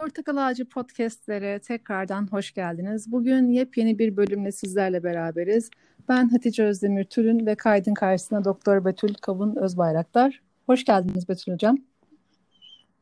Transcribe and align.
Portakal 0.00 0.36
Ağacı 0.36 0.64
Podcast'lere 0.64 1.58
tekrardan 1.58 2.32
hoş 2.32 2.52
geldiniz. 2.52 3.12
Bugün 3.12 3.48
yepyeni 3.48 3.98
bir 3.98 4.16
bölümle 4.16 4.52
sizlerle 4.52 5.04
beraberiz. 5.04 5.70
Ben 6.08 6.28
Hatice 6.28 6.64
Özdemir 6.64 7.04
Türün 7.04 7.46
ve 7.46 7.54
kaydın 7.54 7.94
karşısına 7.94 8.44
Doktor 8.44 8.84
Betül 8.84 9.14
Kavun 9.14 9.56
Özbayraktar. 9.56 10.42
Hoş 10.66 10.84
geldiniz 10.84 11.28
Betül 11.28 11.52
Hocam. 11.52 11.78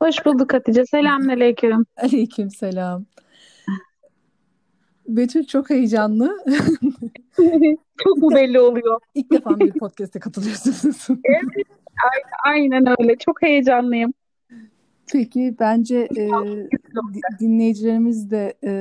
Hoş 0.03 0.27
bulduk 0.27 0.55
Hatice. 0.55 0.87
Selamünaleyküm. 0.87 1.87
Aleyküm 1.97 2.51
selam. 2.51 3.05
Betül 5.09 5.45
çok 5.45 5.71
heyecanlı. 5.71 6.39
çok 8.05 8.17
mu 8.19 8.31
belli 8.35 8.61
oluyor? 8.61 9.01
İlk 9.15 9.33
defa 9.33 9.61
bir 9.61 9.73
podcast'e 9.73 10.21
katılıyorsunuz. 10.21 11.07
evet, 11.11 11.67
aynen 12.45 12.85
öyle. 13.01 13.17
Çok 13.19 13.43
heyecanlıyım. 13.43 14.13
Peki 15.13 15.55
bence 15.61 16.09
e, 16.17 16.29
dinleyicilerimiz 17.41 18.31
de 18.31 18.55
e, 18.65 18.73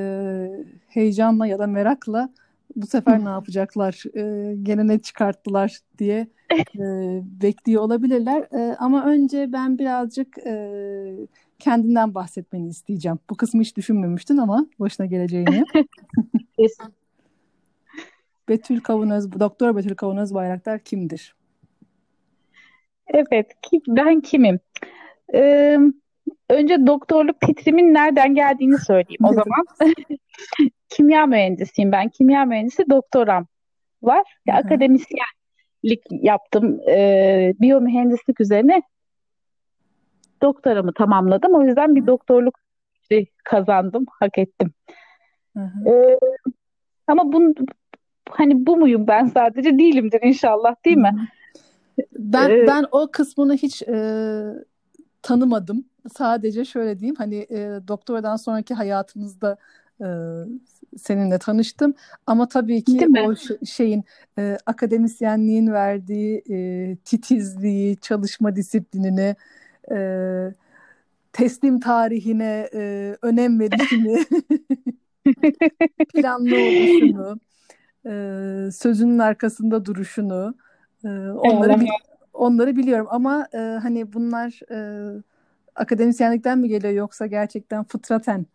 heyecanla 0.88 1.48
ya 1.48 1.60
da 1.60 1.68
merakla 1.68 2.30
bu 2.76 2.88
sefer 2.88 3.26
ne 3.26 3.30
yapacaklar, 3.30 4.04
e, 4.16 4.56
gene 4.64 4.88
ne 4.88 5.00
çıkarttılar 5.00 5.80
diye 6.00 6.28
e, 6.76 6.86
bekliyor 7.42 7.82
olabilirler. 7.82 8.42
E, 8.42 8.76
ama 8.80 9.06
önce 9.06 9.54
ben 9.54 9.80
birazcık 9.80 10.38
e, 10.38 10.74
kendinden 11.60 12.16
bahsetmeni 12.16 12.70
isteyeceğim. 12.70 13.20
Bu 13.30 13.38
kısmı 13.38 13.62
hiç 13.62 13.78
düşünmemiştin 13.78 14.38
ama 14.38 14.66
başına 14.80 15.06
geleceğini. 15.06 15.64
Betül 18.50 18.82
Kavunöz, 18.82 19.40
Doktor 19.40 19.76
Betül 19.76 19.96
Kavunöz 19.96 20.34
Bayraktar 20.34 20.80
kimdir? 20.80 21.36
Evet, 23.08 23.48
ben 23.88 24.22
kimim? 24.22 24.60
Ee, 25.34 25.78
önce 26.50 26.88
doktorluk 26.88 27.42
titrimin 27.42 27.94
nereden 27.94 28.36
geldiğini 28.36 28.78
söyleyeyim 28.78 29.24
o 29.24 29.34
zaman. 29.34 29.66
kimya 30.90 31.26
mühendisiyim 31.26 31.92
ben. 31.92 32.10
Kimya 32.10 32.46
mühendisi 32.46 32.90
doktoram 32.90 33.48
var. 34.02 34.24
Hı. 34.50 34.54
Akademisyenlik 34.54 36.02
yaptım. 36.12 36.80
Ee, 36.90 37.54
biyomühendislik 37.60 38.42
üzerine 38.42 38.82
doktoramı 40.42 40.94
tamamladım. 40.94 41.56
O 41.56 41.64
yüzden 41.64 41.96
bir 41.96 42.08
doktorluk 42.08 42.60
kazandım, 43.44 44.06
hak 44.20 44.38
ettim. 44.38 44.74
Hı 45.58 45.64
hı. 45.64 45.90
Ee, 45.90 46.20
ama 47.08 47.34
bunu 47.34 47.54
hani 48.30 48.66
bu 48.66 48.78
muyum 48.78 49.08
ben 49.08 49.26
sadece 49.26 49.80
değilimdir 49.80 50.20
inşallah 50.24 50.76
değil 50.86 50.98
mi? 50.98 51.12
Ben 52.12 52.50
ee, 52.50 52.68
ben 52.68 52.86
o 52.92 53.08
kısmını 53.12 53.54
hiç 53.54 53.82
e, 53.82 53.98
tanımadım. 55.22 55.86
Sadece 56.16 56.66
şöyle 56.66 57.00
diyeyim 57.00 57.16
hani 57.16 57.36
e, 57.36 57.80
doktoradan 57.88 58.36
sonraki 58.36 58.74
hayatımızda 58.74 59.58
e, 60.02 60.08
seninle 60.98 61.40
tanıştım. 61.40 61.94
Ama 62.28 62.48
tabii 62.48 62.84
ki 62.84 63.08
o 63.28 63.36
şeyin 63.66 64.04
e, 64.38 64.58
akademisyenliğin 64.66 65.74
verdiği 65.74 66.44
e, 66.50 66.96
titizliği, 66.96 67.98
çalışma 67.98 68.56
disiplinini, 68.56 69.36
e, 69.92 69.98
teslim 71.34 71.80
tarihine 71.80 72.70
e, 72.74 73.16
önem 73.22 73.60
verişini, 73.60 74.26
planlı 76.14 76.56
oluşunu, 76.56 77.40
e, 78.06 78.12
sözünün 78.72 79.20
arkasında 79.20 79.86
duruşunu, 79.86 80.56
e, 81.04 81.08
onları 81.30 81.74
evet. 81.74 81.90
onları 82.34 82.76
biliyorum. 82.76 83.08
Ama 83.10 83.48
e, 83.54 83.58
hani 83.58 84.14
bunlar 84.14 84.60
e, 84.72 85.22
akademisyenlikten 85.78 86.60
mi 86.60 86.70
geliyor 86.70 86.94
yoksa 86.94 87.26
gerçekten 87.26 87.84
fıtraten 87.84 88.46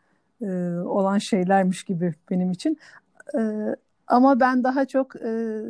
e, 0.43 0.47
olan 0.85 1.19
şeylermiş 1.19 1.85
gibi 1.85 2.15
benim 2.31 2.51
için. 2.51 2.79
E, 3.39 3.41
ama 4.07 4.41
ben 4.41 4.65
daha 4.65 4.85
çok 4.85 5.17
e, 5.17 5.61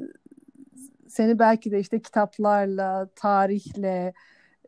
seni 1.09 1.39
belki 1.39 1.71
de 1.71 1.81
işte 1.81 2.01
kitaplarla, 2.01 3.09
tarihle, 3.17 4.13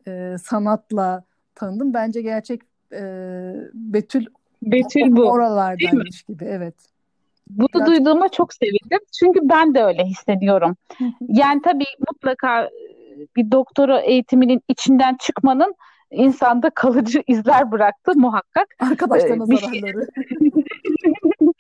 e, 0.08 0.36
sanatla 0.42 1.24
tanıdım. 1.54 1.94
Bence 1.94 2.22
gerçek 2.22 2.62
e, 2.92 3.02
Betül 3.74 4.26
Betül 4.62 5.16
bu. 5.16 5.30
Oralardaymış 5.30 6.22
gibi. 6.22 6.44
Evet. 6.44 6.74
Bunu 7.50 7.68
Biraz... 7.74 7.86
duyduğuma 7.86 8.28
çok 8.28 8.54
sevindim. 8.54 8.98
Çünkü 9.18 9.40
ben 9.42 9.74
de 9.74 9.84
öyle 9.84 10.04
hissediyorum. 10.04 10.76
yani 11.20 11.62
tabii 11.62 11.84
mutlaka 12.08 12.70
bir 13.36 13.50
doktora 13.50 14.00
eğitiminin 14.00 14.62
içinden 14.68 15.16
çıkmanın 15.20 15.74
insanda 16.10 16.70
kalıcı 16.70 17.22
izler 17.26 17.72
bıraktı 17.72 18.12
muhakkak. 18.16 18.68
Arkadaşlarına 18.78 19.54
ee, 19.54 19.56
zararları. 19.56 20.08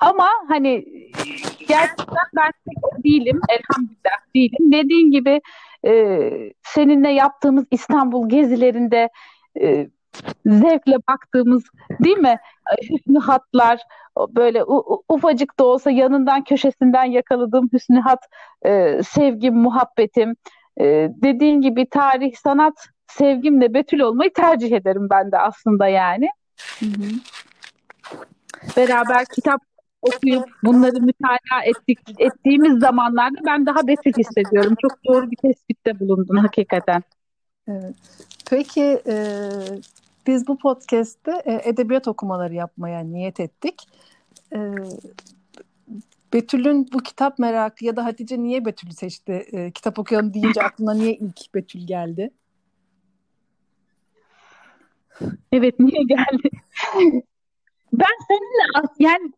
Ama 0.00 0.26
hani 0.48 0.84
gerçekten 1.68 2.26
ben 2.36 2.52
değilim, 3.04 3.40
elhamdülillah 3.48 4.34
değilim. 4.34 4.72
Dediğin 4.72 5.10
gibi 5.10 5.40
e, 5.86 6.30
seninle 6.62 7.10
yaptığımız 7.10 7.64
İstanbul 7.70 8.28
gezilerinde 8.28 9.08
e, 9.60 9.88
zevkle 10.46 10.96
baktığımız 11.08 11.64
değil 12.04 12.18
mi 12.18 12.36
hüsnü 12.90 13.18
hatlar 13.18 13.80
böyle 14.28 14.64
ufacık 15.08 15.58
da 15.58 15.64
olsa 15.64 15.90
yanından 15.90 16.44
köşesinden 16.44 17.04
yakaladığım 17.04 17.68
hüsnü 17.72 18.00
hat 18.00 18.20
e, 18.62 19.02
sevgim 19.02 19.54
muhabbetim 19.54 20.36
e, 20.80 20.84
dediğin 21.10 21.60
gibi 21.60 21.86
tarih 21.90 22.36
sanat 22.36 22.88
sevgimle 23.08 23.74
Betül 23.74 24.00
olmayı 24.00 24.32
tercih 24.32 24.72
ederim 24.72 25.06
ben 25.10 25.32
de 25.32 25.38
aslında 25.38 25.88
yani. 25.88 26.28
Hı 26.80 26.86
hı. 26.86 27.10
Beraber 28.76 29.24
kitap 29.34 29.60
okuyup 30.02 30.44
bunları 30.64 31.00
mütalaa 31.00 31.62
ettik, 31.64 31.98
ettiğimiz 32.18 32.80
zamanlarda 32.80 33.38
ben 33.46 33.66
daha 33.66 33.86
Betül 33.86 34.12
hissediyorum. 34.12 34.74
Çok 34.82 35.04
doğru 35.04 35.30
bir 35.30 35.36
tespitte 35.36 36.00
bulundun 36.00 36.36
hakikaten. 36.36 37.02
Evet. 37.68 37.94
Peki 38.50 39.02
e, 39.06 39.16
biz 40.26 40.48
bu 40.48 40.58
podcast'te 40.58 41.42
e, 41.44 41.60
edebiyat 41.64 42.08
okumaları 42.08 42.54
yapmaya 42.54 43.00
niyet 43.00 43.40
ettik. 43.40 43.74
E, 44.52 44.58
Betül'ün 46.32 46.88
bu 46.92 46.98
kitap 46.98 47.38
merakı 47.38 47.84
ya 47.84 47.96
da 47.96 48.04
Hatice 48.04 48.42
niye 48.42 48.64
Betül'ü 48.64 48.92
seçti? 48.92 49.32
E, 49.32 49.70
kitap 49.70 49.98
okuyalım 49.98 50.34
deyince 50.34 50.62
aklına 50.62 50.94
niye 50.94 51.14
ilk 51.14 51.54
Betül 51.54 51.86
geldi? 51.86 52.30
Evet 55.52 55.80
niye 55.80 56.02
geldi? 56.08 56.50
ben 57.92 58.16
seninle 58.28 58.88
yani 58.98 59.32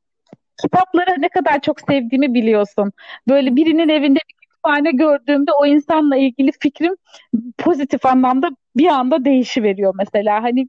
kitapları 0.62 1.22
ne 1.22 1.28
kadar 1.28 1.60
çok 1.60 1.80
sevdiğimi 1.80 2.34
biliyorsun. 2.34 2.92
Böyle 3.28 3.56
birinin 3.56 3.88
evinde 3.88 4.18
bir 4.28 4.34
kütüphane 4.40 4.90
gördüğümde 4.90 5.50
o 5.60 5.66
insanla 5.66 6.16
ilgili 6.16 6.52
fikrim 6.60 6.94
pozitif 7.58 8.06
anlamda 8.06 8.50
bir 8.76 8.86
anda 8.86 9.24
değişiveriyor 9.24 9.94
mesela. 9.98 10.42
Hani 10.42 10.68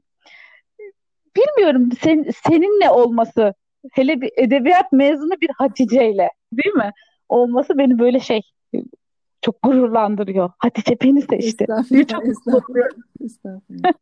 bilmiyorum 1.36 1.88
sen, 2.00 2.26
seninle 2.44 2.90
olması 2.90 3.54
hele 3.92 4.20
bir 4.20 4.30
edebiyat 4.36 4.92
mezunu 4.92 5.40
bir 5.40 5.50
Hatice'yle 5.58 6.28
değil 6.52 6.74
mi? 6.74 6.90
Olması 7.28 7.78
beni 7.78 7.98
böyle 7.98 8.20
şey 8.20 8.40
çok 9.42 9.62
gururlandırıyor. 9.62 10.50
Hatice 10.58 10.96
beni 11.02 11.22
seçti. 11.22 11.66
Çok 12.08 12.28
estağfurullah. 12.28 12.88
estağfurullah. 13.24 13.92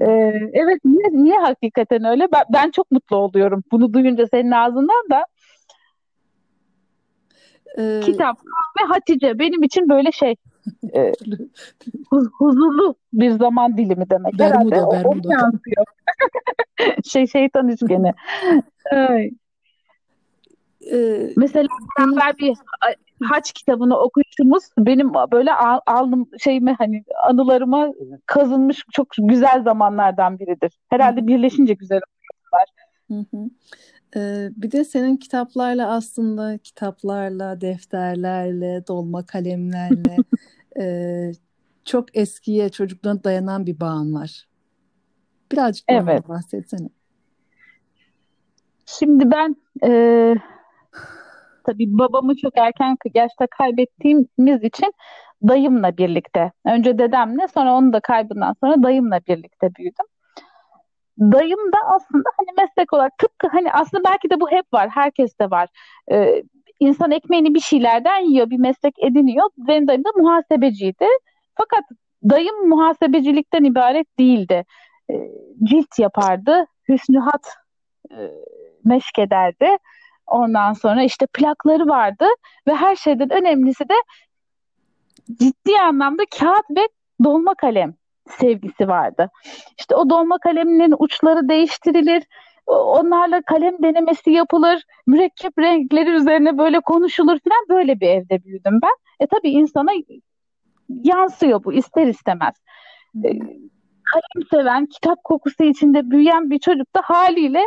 ee, 0.00 0.50
evet 0.52 0.84
niye, 0.84 1.08
niye 1.12 1.38
hakikaten 1.38 2.04
öyle? 2.04 2.28
Ben, 2.32 2.42
ben 2.52 2.70
çok 2.70 2.90
mutlu 2.90 3.16
oluyorum. 3.16 3.62
Bunu 3.72 3.92
duyunca 3.92 4.26
senin 4.26 4.50
ağzından 4.50 5.10
da 5.10 5.24
ee, 7.78 8.00
kitap 8.04 8.38
ve 8.80 8.86
Hatice 8.86 9.38
benim 9.38 9.62
için 9.62 9.88
böyle 9.88 10.12
şey 10.12 10.34
e, 10.94 11.12
huzurlu 12.38 12.94
bir 13.12 13.30
zaman 13.30 13.76
dilimi 13.76 14.10
demek. 14.10 14.38
Bermuda, 14.38 14.76
Herhalde 14.76 15.04
Bermuda. 15.04 15.28
O, 15.28 15.82
o 15.82 17.02
şey 17.04 17.26
şeytan 17.26 17.68
üçgeni. 17.68 18.12
Ee, 20.92 21.32
Mesela 21.36 21.68
beraber 21.98 22.38
bir 22.38 22.54
haç 23.24 23.52
kitabını 23.52 23.98
okuyuşumuz 23.98 24.64
benim 24.78 25.14
böyle 25.14 25.54
al, 25.54 25.80
aldım 25.86 26.28
şeyime 26.38 26.74
hani 26.78 27.04
anılarıma 27.24 27.92
kazınmış 28.26 28.84
çok 28.92 29.08
güzel 29.18 29.62
zamanlardan 29.62 30.38
biridir. 30.38 30.72
Herhalde 30.90 31.26
birleşince 31.26 31.74
güzel 31.74 32.00
oluyorlar. 32.00 32.68
Hı 33.10 33.36
hı. 33.36 33.50
Ee, 34.16 34.50
bir 34.56 34.72
de 34.72 34.84
senin 34.84 35.16
kitaplarla 35.16 35.90
aslında 35.90 36.58
kitaplarla, 36.58 37.60
defterlerle, 37.60 38.86
dolma 38.88 39.26
kalemlerle 39.26 40.16
e, 40.80 41.32
çok 41.84 42.16
eskiye 42.16 42.68
çocukluğuna 42.68 43.24
dayanan 43.24 43.66
bir 43.66 43.80
bağın 43.80 44.14
var. 44.14 44.48
Birazcık 45.52 45.84
evet. 45.88 46.28
bahsetsene. 46.28 46.88
Şimdi 48.86 49.30
ben 49.30 49.56
e, 49.84 50.34
tabii 51.66 51.98
babamı 51.98 52.36
çok 52.36 52.58
erken 52.58 52.96
yaşta 53.14 53.46
kaybettiğimiz 53.46 54.62
için 54.62 54.92
dayımla 55.48 55.96
birlikte, 55.96 56.52
önce 56.66 56.98
dedemle 56.98 57.48
sonra 57.48 57.74
onun 57.74 57.92
da 57.92 58.00
kaybından 58.00 58.54
sonra 58.60 58.82
dayımla 58.82 59.20
birlikte 59.28 59.74
büyüdüm. 59.74 60.06
dayım 61.18 61.72
da 61.72 61.78
aslında 61.94 62.28
hani 62.36 62.48
meslek 62.62 62.92
olarak 62.92 63.18
tıpkı 63.18 63.48
hani 63.48 63.72
aslında 63.72 64.04
belki 64.04 64.30
de 64.30 64.40
bu 64.40 64.50
hep 64.50 64.72
var. 64.72 64.88
Herkes 64.88 65.38
de 65.40 65.50
var. 65.50 65.68
Ee, 66.12 66.42
insan 66.80 67.10
ekmeğini 67.10 67.54
bir 67.54 67.60
şeylerden 67.60 68.20
yiyor, 68.30 68.50
bir 68.50 68.58
meslek 68.58 68.94
ediniyor. 68.98 69.50
Benim 69.58 69.88
dayım 69.88 70.04
da 70.04 70.08
muhasebeciydi. 70.16 71.06
Fakat 71.54 71.84
dayım 72.30 72.68
muhasebecilikten 72.68 73.64
ibaret 73.64 74.18
değildi. 74.18 74.64
Ee, 75.10 75.14
cilt 75.64 75.98
yapardı, 75.98 76.66
hüsnühat 76.88 77.46
e, 78.10 78.18
meşk 78.84 79.18
ederdi. 79.18 79.76
Ondan 80.26 80.72
sonra 80.72 81.02
işte 81.02 81.26
plakları 81.26 81.88
vardı 81.88 82.26
ve 82.66 82.74
her 82.74 82.96
şeyden 82.96 83.32
önemlisi 83.32 83.88
de 83.88 83.94
ciddi 85.32 85.80
anlamda 85.82 86.22
kağıt 86.38 86.70
ve 86.70 86.88
dolma 87.24 87.54
kalem 87.54 87.94
sevgisi 88.28 88.88
vardı. 88.88 89.30
İşte 89.78 89.96
o 89.96 90.10
dolma 90.10 90.38
kaleminin 90.38 90.94
uçları 90.98 91.48
değiştirilir. 91.48 92.22
Onlarla 92.66 93.42
kalem 93.42 93.82
denemesi 93.82 94.30
yapılır. 94.30 94.82
Mürekkep 95.06 95.58
renkleri 95.58 96.10
üzerine 96.10 96.58
böyle 96.58 96.80
konuşulur 96.80 97.38
falan. 97.38 97.78
Böyle 97.78 98.00
bir 98.00 98.08
evde 98.08 98.44
büyüdüm 98.44 98.78
ben. 98.82 98.94
E 99.20 99.26
tabii 99.26 99.50
insana 99.50 99.90
yansıyor 100.88 101.64
bu 101.64 101.72
ister 101.72 102.06
istemez. 102.06 102.54
E, 103.24 103.28
kalem 104.12 104.46
seven, 104.50 104.86
kitap 104.86 105.24
kokusu 105.24 105.64
içinde 105.64 106.10
büyüyen 106.10 106.50
bir 106.50 106.58
çocuk 106.58 106.94
da 106.94 107.00
haliyle 107.04 107.62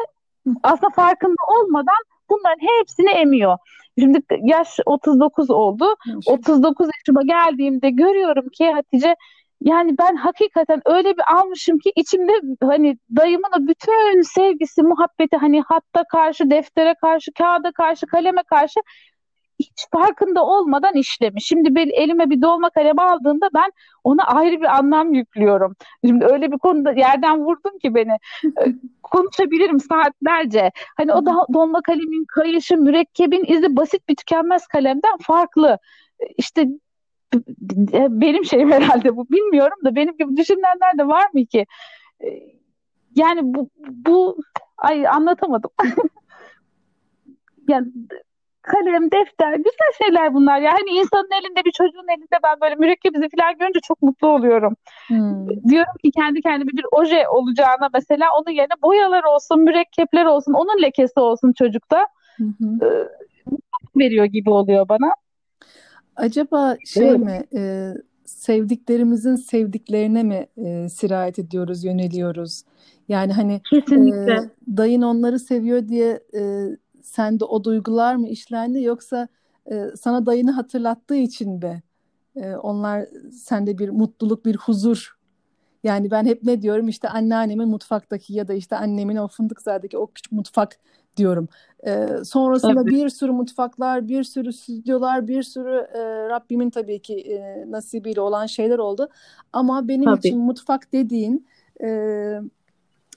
aslında 0.63 0.89
farkında 0.89 1.43
olmadan 1.47 2.03
bunların 2.29 2.67
hepsini 2.79 3.09
emiyor. 3.09 3.57
Şimdi 3.99 4.19
yaş 4.41 4.79
39 4.85 5.49
oldu. 5.49 5.95
39 6.25 6.87
yaşıma 6.97 7.21
geldiğimde 7.23 7.89
görüyorum 7.89 8.49
ki 8.49 8.71
Hatice 8.71 9.15
yani 9.61 9.97
ben 9.97 10.15
hakikaten 10.15 10.81
öyle 10.85 11.09
bir 11.09 11.35
almışım 11.35 11.79
ki 11.79 11.91
içimde 11.95 12.31
hani 12.63 12.97
dayımın 13.15 13.49
o 13.59 13.67
bütün 13.67 14.21
sevgisi, 14.21 14.83
muhabbeti 14.83 15.37
hani 15.37 15.61
hatta 15.61 16.03
karşı, 16.03 16.49
deftere 16.49 16.95
karşı, 17.01 17.31
kağıda 17.33 17.71
karşı, 17.71 18.07
kaleme 18.07 18.43
karşı 18.43 18.79
hiç 19.59 19.85
farkında 19.91 20.45
olmadan 20.45 20.95
işlemiş. 20.95 21.45
Şimdi 21.45 21.75
bir 21.75 21.87
elime 21.87 22.29
bir 22.29 22.41
dolma 22.41 22.69
kalem 22.69 22.99
aldığımda 22.99 23.49
ben 23.55 23.71
ona 24.03 24.23
ayrı 24.23 24.61
bir 24.61 24.77
anlam 24.77 25.13
yüklüyorum. 25.13 25.75
Şimdi 26.05 26.25
öyle 26.25 26.51
bir 26.51 26.57
konuda 26.57 26.91
yerden 26.91 27.39
vurdum 27.39 27.79
ki 27.79 27.95
beni. 27.95 28.17
Ee, 28.65 28.73
konuşabilirim 29.03 29.79
saatlerce. 29.79 30.71
Hani 30.97 31.13
o 31.13 31.25
da 31.25 31.45
dolma 31.53 31.81
kalemin 31.81 32.25
kayışı, 32.25 32.77
mürekkebin 32.77 33.45
izi 33.47 33.75
basit 33.75 34.09
bir 34.09 34.15
tükenmez 34.15 34.67
kalemden 34.67 35.17
farklı. 35.21 35.77
İşte 36.37 36.67
benim 38.09 38.45
şeyim 38.45 38.71
herhalde 38.77 39.17
bu 39.17 39.29
bilmiyorum 39.29 39.77
da 39.85 39.95
benim 39.95 40.17
gibi 40.17 40.37
düşünenler 40.37 40.97
de 40.99 41.07
var 41.07 41.29
mı 41.33 41.45
ki? 41.45 41.65
Ee, 42.23 42.27
yani 43.15 43.41
bu, 43.43 43.69
bu 43.77 44.37
ay 44.77 45.07
anlatamadım. 45.07 45.71
yani 47.67 47.87
kalem, 48.67 49.11
defter, 49.11 49.53
güzel 49.53 49.91
şeyler 50.03 50.33
bunlar. 50.33 50.59
Ya 50.61 50.71
hani 50.71 50.99
insanın 50.99 51.29
elinde 51.39 51.65
bir 51.65 51.71
çocuğun 51.71 52.07
elinde 52.17 52.37
ben 52.43 52.61
böyle 52.61 52.75
mürekkep 52.75 53.17
izi 53.17 53.27
falan 53.37 53.57
görünce 53.59 53.79
çok 53.83 54.01
mutlu 54.01 54.27
oluyorum. 54.27 54.75
Hmm. 55.07 55.49
Diyorum 55.49 55.93
ki 56.03 56.11
kendi 56.11 56.41
kendime 56.41 56.71
bir 56.71 56.85
oje 56.91 57.27
olacağına 57.27 57.89
mesela 57.93 58.25
onun 58.39 58.55
yerine 58.55 58.81
boyalar 58.83 59.23
olsun, 59.23 59.59
mürekkepler 59.59 60.25
olsun, 60.25 60.53
onun 60.53 60.81
lekesi 60.81 61.19
olsun 61.19 61.53
çocukta. 61.53 62.07
Hı 62.37 62.43
hı. 62.43 63.09
veriyor 63.95 64.25
gibi 64.25 64.49
oluyor 64.49 64.89
bana. 64.89 65.13
Acaba 66.15 66.75
şey 66.85 67.09
evet. 67.09 67.19
mi 67.19 67.43
e, 67.55 67.93
sevdiklerimizin 68.25 69.35
sevdiklerine 69.35 70.23
mi 70.23 70.47
e, 70.57 70.89
sirayet 70.89 71.39
ediyoruz, 71.39 71.83
yöneliyoruz? 71.83 72.63
Yani 73.09 73.33
hani 73.33 73.61
Kesinlikle. 73.69 74.33
E, 74.33 74.49
dayın 74.77 75.01
onları 75.01 75.39
seviyor 75.39 75.87
diye 75.87 76.19
e, 76.33 76.41
sende 77.07 77.45
o 77.45 77.63
duygular 77.63 78.15
mı 78.15 78.27
işlendi 78.27 78.81
yoksa 78.81 79.27
e, 79.71 79.85
sana 79.95 80.25
dayını 80.25 80.51
hatırlattığı 80.51 81.15
için 81.15 81.51
mi 81.53 81.83
e, 82.35 82.55
onlar 82.55 83.05
sende 83.31 83.77
bir 83.77 83.89
mutluluk, 83.89 84.45
bir 84.45 84.55
huzur 84.55 85.17
yani 85.83 86.11
ben 86.11 86.25
hep 86.25 86.43
ne 86.43 86.61
diyorum 86.61 86.87
işte 86.87 87.09
anneannemin 87.09 87.69
mutfaktaki 87.69 88.33
ya 88.33 88.47
da 88.47 88.53
işte 88.53 88.75
annemin 88.75 89.15
o 89.15 89.27
Fındıkzade'deki 89.27 89.97
o 89.97 90.07
küçük 90.07 90.31
mutfak 90.31 90.79
diyorum. 91.17 91.47
Ee, 91.87 92.07
sonrasında 92.25 92.81
tabii. 92.81 92.91
bir 92.91 93.09
sürü 93.09 93.31
mutfaklar, 93.31 94.07
bir 94.07 94.23
sürü 94.23 94.53
stüdyolar, 94.53 95.27
bir 95.27 95.43
sürü 95.43 95.87
e, 95.93 96.29
Rabbimin 96.29 96.69
tabii 96.69 96.99
ki 96.99 97.15
e, 97.15 97.65
nasibiyle 97.71 98.21
olan 98.21 98.45
şeyler 98.45 98.77
oldu. 98.77 99.09
Ama 99.53 99.87
benim 99.87 100.05
tabii. 100.05 100.19
için 100.27 100.39
mutfak 100.39 100.93
dediğin 100.93 101.47
e, 101.83 101.87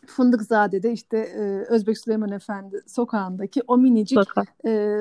Fındıkzade'de 0.07 0.93
işte 0.93 1.19
e, 1.19 1.41
Özbek 1.69 1.99
Süleyman 1.99 2.33
Efendi 2.33 2.81
sokağındaki 2.87 3.63
o 3.67 3.79
minicik 3.79 4.19
e, 4.67 5.01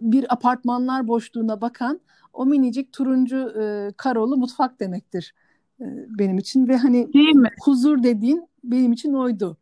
bir 0.00 0.32
apartmanlar 0.32 1.08
boşluğuna 1.08 1.60
bakan 1.60 2.00
o 2.32 2.46
minicik 2.46 2.92
turuncu 2.92 3.52
e, 3.60 3.92
karolu 3.96 4.36
mutfak 4.36 4.80
demektir 4.80 5.34
e, 5.80 5.84
benim 6.18 6.38
için 6.38 6.68
ve 6.68 6.76
hani 6.76 7.12
Değil 7.12 7.34
mi? 7.34 7.48
huzur 7.60 8.02
dediğin 8.02 8.48
benim 8.64 8.92
için 8.92 9.12
oydu. 9.12 9.56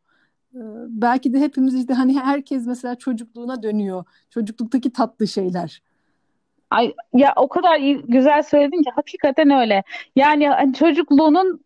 E, 0.55 0.61
belki 0.89 1.33
de 1.33 1.41
hepimiz 1.41 1.75
işte 1.75 1.95
hani 1.95 2.21
herkes 2.21 2.67
mesela 2.67 2.95
çocukluğuna 2.95 3.63
dönüyor. 3.63 4.05
Çocukluktaki 4.31 4.93
tatlı 4.93 5.27
şeyler. 5.27 5.83
Ay 6.71 6.95
ya 7.13 7.33
o 7.37 7.49
kadar 7.49 7.79
iyi, 7.81 8.03
güzel 8.09 8.43
söyledin 8.43 8.83
ki 8.83 8.91
hakikaten 8.95 9.51
öyle. 9.51 9.83
Yani 10.17 10.49
hani 10.49 10.75
çocukluğunun 10.75 11.61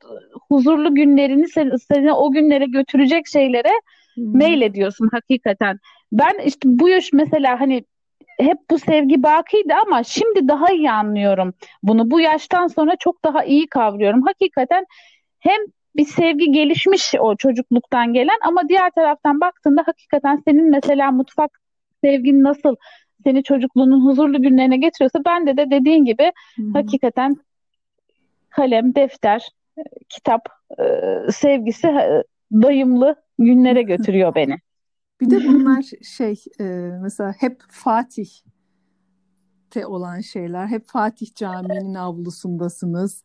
huzurlu 0.49 0.95
günlerini 0.95 1.49
seni, 1.49 1.79
seni 1.79 2.13
o 2.13 2.33
günlere 2.33 2.67
götürecek 2.67 3.27
şeylere 3.27 3.73
hmm. 4.15 4.39
mail 4.39 4.63
ediyorsun 4.63 5.09
hakikaten. 5.13 5.79
Ben 6.13 6.39
işte 6.45 6.61
bu 6.65 6.89
yaş 6.89 7.13
mesela 7.13 7.61
hani 7.61 7.85
hep 8.39 8.59
bu 8.71 8.79
sevgi 8.79 9.23
bakiydi 9.23 9.75
ama 9.87 10.03
şimdi 10.05 10.49
daha 10.49 10.73
iyi 10.73 10.91
anlıyorum 10.91 11.55
bunu. 11.83 12.11
Bu 12.11 12.21
yaştan 12.21 12.67
sonra 12.67 12.97
çok 12.97 13.25
daha 13.25 13.45
iyi 13.45 13.67
kavruyorum. 13.67 14.23
Hakikaten 14.23 14.87
hem 15.39 15.61
bir 15.97 16.05
sevgi 16.05 16.53
gelişmiş 16.53 17.15
o 17.21 17.37
çocukluktan 17.37 18.13
gelen 18.13 18.39
ama 18.45 18.69
diğer 18.69 18.91
taraftan 18.91 19.41
baktığında 19.41 19.83
hakikaten 19.87 20.43
senin 20.45 20.71
mesela 20.71 21.13
mutfak 21.13 21.61
sevgin 22.05 22.43
nasıl 22.45 22.77
seni 23.25 23.43
çocukluğunun 23.43 24.07
huzurlu 24.07 24.43
günlerine 24.43 24.77
getiriyorsa 24.77 25.25
bende 25.25 25.57
de 25.57 25.71
dediğin 25.71 26.05
gibi 26.05 26.33
Hı-hı. 26.57 26.73
hakikaten 26.73 27.37
kalem, 28.51 28.95
defter, 28.95 29.49
kitap 30.09 30.49
e, 30.79 30.85
sevgisi 31.33 31.87
e, 31.87 32.23
dayımlı 32.53 33.17
günlere 33.39 33.83
götürüyor 33.83 34.35
beni. 34.35 34.57
Bir 35.21 35.31
de 35.31 35.37
bunlar 35.37 35.85
şey 36.03 36.45
e, 36.61 36.65
mesela 37.03 37.35
hep 37.39 37.61
Fatih 37.69 38.29
te 39.71 39.87
olan 39.87 40.21
şeyler. 40.21 40.67
Hep 40.67 40.87
Fatih 40.87 41.35
Camii'nin 41.35 41.95
avlusundasınız. 41.95 43.25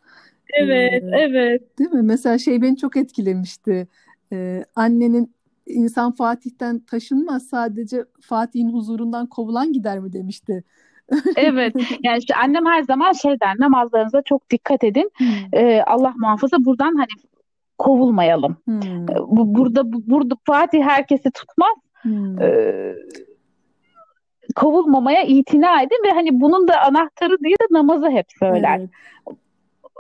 Evet, 0.54 1.04
ee, 1.04 1.18
evet. 1.20 1.80
Değil 1.80 1.90
mi? 1.90 2.02
Mesela 2.02 2.38
şey 2.38 2.62
beni 2.62 2.78
çok 2.78 2.98
etkilemişti. 2.98 3.88
Ee, 4.34 4.66
annenin 4.76 5.35
insan 5.66 6.12
Fatih'ten 6.12 6.80
taşınmaz 6.80 7.44
sadece 7.48 8.06
Fatih'in 8.22 8.74
huzurundan 8.74 9.28
kovulan 9.28 9.74
gider 9.74 10.00
mi 10.00 10.14
demişti. 10.14 10.64
evet. 11.36 11.76
Yani 12.04 12.18
işte 12.18 12.36
annem 12.36 12.66
her 12.66 12.84
zaman 12.84 13.14
şey 13.14 13.40
der 13.40 13.56
namazlarınıza 13.60 14.22
çok 14.22 14.50
dikkat 14.50 14.84
edin. 14.84 15.12
Hmm. 15.18 15.28
Ee, 15.54 15.84
Allah 15.88 16.14
muhafaza 16.18 16.58
buradan 16.60 16.96
hani 16.96 17.32
kovulmayalım. 17.78 18.58
Hmm. 18.66 19.08
Bu, 19.08 19.56
burada 19.56 19.94
bu, 19.94 20.04
burada 20.08 20.36
Fatih 20.46 20.84
herkesi 20.84 21.32
tutmaz. 21.32 21.76
Hmm. 22.02 22.42
Ee, 22.42 22.96
kovulmamaya 24.56 25.24
itina 25.24 25.82
edin 25.82 26.04
ve 26.06 26.12
hani 26.12 26.42
bunun 26.42 26.68
da 26.68 26.82
anahtarı 26.82 27.40
diye 27.40 27.56
de 27.56 27.66
namazı 27.72 28.10
hep 28.10 28.26
söyler. 28.40 28.80
Evet. 28.80 28.90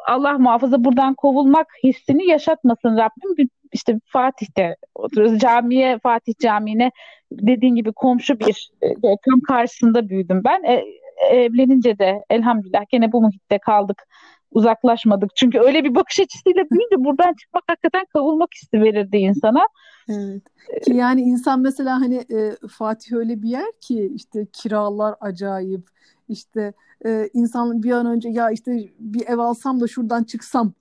Allah 0.07 0.37
muhafaza 0.37 0.83
buradan 0.83 1.13
kovulmak 1.13 1.67
hissini 1.83 2.27
yaşatmasın 2.27 2.97
Rabbim. 2.97 3.49
İşte 3.71 3.99
Fatih'te 4.05 4.75
oturuyoruz. 4.95 5.39
Camiye, 5.39 5.99
Fatih 5.99 6.33
Camii'ne 6.39 6.91
dediğin 7.31 7.75
gibi 7.75 7.91
komşu 7.91 8.39
bir 8.39 8.71
e, 8.81 8.87
tam 9.01 9.41
karşısında 9.47 10.09
büyüdüm 10.09 10.41
ben. 10.45 10.63
E, 10.63 10.83
evlenince 11.31 11.99
de 11.99 12.23
elhamdülillah 12.29 12.83
gene 12.89 13.11
bu 13.11 13.21
muhitte 13.21 13.59
kaldık 13.59 14.07
uzaklaşmadık. 14.51 15.35
Çünkü 15.35 15.59
öyle 15.59 15.83
bir 15.83 15.95
bakış 15.95 16.19
açısıyla 16.19 16.63
büyüyünce 16.71 16.95
buradan 16.97 17.33
çıkmak 17.33 17.63
hakikaten 17.67 18.05
kavulmak 18.13 18.49
hissi 18.55 18.81
verirdi 18.81 19.17
insana. 19.17 19.67
Evet. 20.09 20.41
Ki 20.85 20.93
yani 20.93 21.21
insan 21.21 21.61
mesela 21.61 22.01
hani 22.01 22.15
e, 22.15 22.67
Fatih 22.69 23.13
öyle 23.13 23.41
bir 23.41 23.49
yer 23.49 23.71
ki 23.81 24.11
işte 24.15 24.47
kiralar 24.53 25.15
acayip. 25.19 25.81
İşte 26.29 26.73
e, 27.05 27.29
insan 27.33 27.83
bir 27.83 27.91
an 27.91 28.05
önce 28.05 28.29
ya 28.29 28.51
işte 28.51 28.89
bir 28.99 29.27
ev 29.27 29.37
alsam 29.37 29.81
da 29.81 29.87
şuradan 29.87 30.23
çıksam 30.23 30.73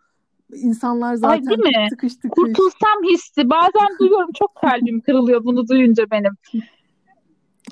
insanlar 0.54 1.14
zaten 1.14 1.34
Ay, 1.34 1.46
değil 1.46 1.76
mi? 1.76 1.86
tıkış 1.90 2.16
tıkış. 2.16 2.30
Kurtulsam 2.30 3.02
hissi. 3.12 3.50
Bazen 3.50 3.88
duyuyorum 4.00 4.30
çok 4.34 4.54
kalbim 4.54 5.00
kırılıyor 5.00 5.44
bunu 5.44 5.68
duyunca 5.68 6.10
benim. 6.10 6.32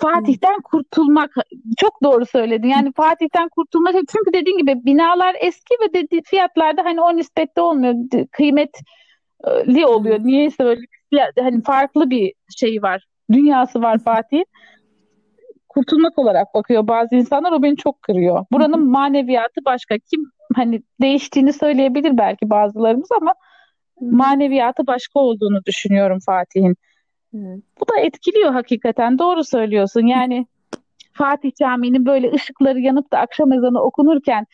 Fatih'ten 0.00 0.60
kurtulmak 0.60 1.34
çok 1.76 2.02
doğru 2.02 2.26
söyledin. 2.26 2.68
Yani 2.68 2.92
Fatih'ten 2.96 3.48
kurtulmak 3.48 3.94
çünkü 3.94 4.32
dediğin 4.32 4.58
gibi 4.58 4.84
binalar 4.84 5.36
eski 5.40 5.74
ve 5.82 5.92
dedi, 5.92 6.22
fiyatlarda 6.24 6.84
hani 6.84 7.00
o 7.00 7.16
nispette 7.16 7.60
olmuyor. 7.60 7.94
Kıymetli 8.32 9.86
oluyor. 9.86 10.18
Niyeyse 10.24 10.64
öyle 10.64 10.80
bir 11.12 11.20
hani 11.38 11.62
farklı 11.62 12.10
bir 12.10 12.32
şey 12.56 12.82
var. 12.82 13.06
Dünyası 13.32 13.82
var 13.82 13.98
Fatih'in. 13.98 14.46
Kurtulmak 15.74 16.18
olarak 16.18 16.54
bakıyor 16.54 16.88
bazı 16.88 17.14
insanlar. 17.14 17.52
O 17.52 17.62
beni 17.62 17.76
çok 17.76 18.02
kırıyor. 18.02 18.46
Buranın 18.52 18.90
maneviyatı 18.90 19.64
başka. 19.64 19.98
Kim 19.98 20.24
hani 20.54 20.82
değiştiğini 21.00 21.52
söyleyebilir 21.52 22.18
belki 22.18 22.50
bazılarımız 22.50 23.08
ama 23.20 23.34
maneviyatı 24.00 24.86
başka 24.86 25.20
olduğunu 25.20 25.64
düşünüyorum 25.64 26.18
Fatih'in. 26.26 26.76
Bu 27.80 27.88
da 27.88 28.00
etkiliyor 28.00 28.52
hakikaten. 28.52 29.18
Doğru 29.18 29.44
söylüyorsun. 29.44 30.06
Yani 30.06 30.46
Fatih 31.12 31.52
Camii'nin 31.60 32.06
böyle 32.06 32.32
ışıkları 32.32 32.80
yanıp 32.80 33.12
da 33.12 33.18
akşam 33.18 33.52
ezanı 33.52 33.82
okunurken 33.82 34.46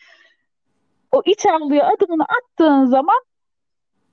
o 1.11 1.21
iç 1.25 1.45
avluya 1.45 1.87
adımını 1.87 2.23
attığın 2.23 2.85
zaman 2.85 3.19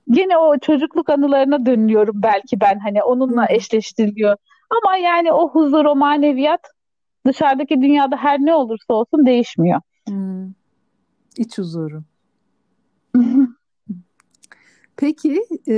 gene 0.09 0.37
o 0.37 0.57
çocukluk 0.59 1.09
anılarına 1.09 1.65
dönüyorum 1.65 2.21
belki 2.23 2.59
ben 2.59 2.79
hani 2.79 3.03
onunla 3.03 3.45
eşleştiriliyor. 3.49 4.37
Ama 4.69 4.97
yani 4.97 5.31
o 5.31 5.49
huzur, 5.49 5.85
o 5.85 5.95
maneviyat 5.95 6.61
dışarıdaki 7.27 7.81
dünyada 7.81 8.17
her 8.17 8.39
ne 8.39 8.53
olursa 8.53 8.93
olsun 8.93 9.25
değişmiyor. 9.25 9.81
Hmm. 10.07 10.51
İç 11.37 11.57
huzuru. 11.57 12.03
Peki 14.97 15.43
e, 15.67 15.75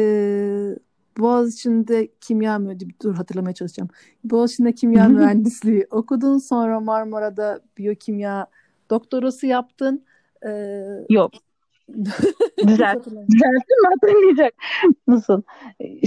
Boğaziçi'nde 1.19 2.07
kimya 2.21 2.59
mühendisliği, 2.59 2.95
dur 3.03 3.15
hatırlamaya 3.15 3.53
çalışacağım. 3.53 3.89
Boğaziçi'nde 4.23 4.73
kimya 4.73 5.07
mühendisliği 5.09 5.87
okudun. 5.91 6.37
Sonra 6.37 6.79
Marmara'da 6.79 7.61
biyokimya 7.77 8.47
doktorası 8.89 9.47
yaptın. 9.47 10.05
Ee, 10.47 11.05
Yok. 11.09 11.31
Düzelt. 12.67 13.05
Düzelttin 13.05 13.81
mi 13.81 13.87
hatırlayacak 13.93 14.53
mısın? 15.07 15.43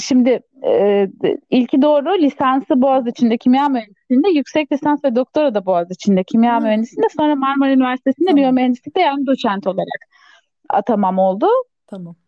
Şimdi 0.03 0.41
e, 0.67 1.09
ilki 1.51 1.83
doğru 1.83 2.19
lisansı 2.23 2.83
Boğaziçi'nde 2.83 3.39
kimya 3.39 3.69
mühendisliğinde 3.69 4.29
yüksek 4.29 4.73
lisans 4.73 5.05
ve 5.05 5.17
doktora 5.17 5.55
da 5.55 5.67
Boğaziçi'nde 5.67 6.25
kimya 6.25 6.57
hmm. 6.57 6.65
mühendisliğinde 6.65 7.09
sonra 7.17 7.35
Marmara 7.35 7.73
Üniversitesi'nde 7.73 8.27
tamam. 8.27 8.37
biyomühendislikte 8.37 9.01
yani 9.01 9.27
doçent 9.27 9.67
olarak 9.67 10.01
atamam 10.69 11.19
oldu. 11.19 11.47
Tamam. 11.87 12.17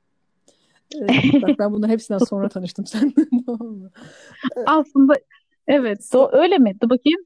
Evet, 1.00 1.42
bak 1.42 1.58
ben 1.58 1.72
bunların 1.72 1.92
hepsinden 1.92 2.18
sonra 2.18 2.48
tanıştım 2.48 2.86
seninle. 2.86 3.14
Aslında 4.66 5.14
evet 5.66 6.00
do- 6.00 6.36
öyle 6.36 6.58
mi? 6.58 6.74
Dur 6.82 6.90
bakayım. 6.90 7.20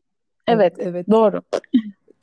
Evet, 0.46 0.74
evet, 0.78 0.88
evet. 0.88 1.10
doğru. 1.10 1.42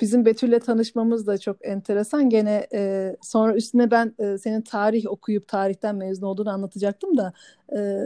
Bizim 0.02 0.26
Betül'le 0.26 0.60
tanışmamız 0.60 1.28
da 1.28 1.38
çok 1.38 1.66
enteresan. 1.66 2.30
Gene 2.30 2.68
e, 2.74 3.16
sonra 3.22 3.56
üstüne 3.56 3.92
ben 3.92 4.14
e, 4.20 4.38
senin 4.38 4.62
tarih 4.62 5.06
okuyup 5.08 5.48
tarihten 5.48 5.96
mezun 5.96 6.28
olduğunu 6.28 6.50
anlatacaktım 6.50 7.18
da 7.18 7.34
e, 7.76 8.02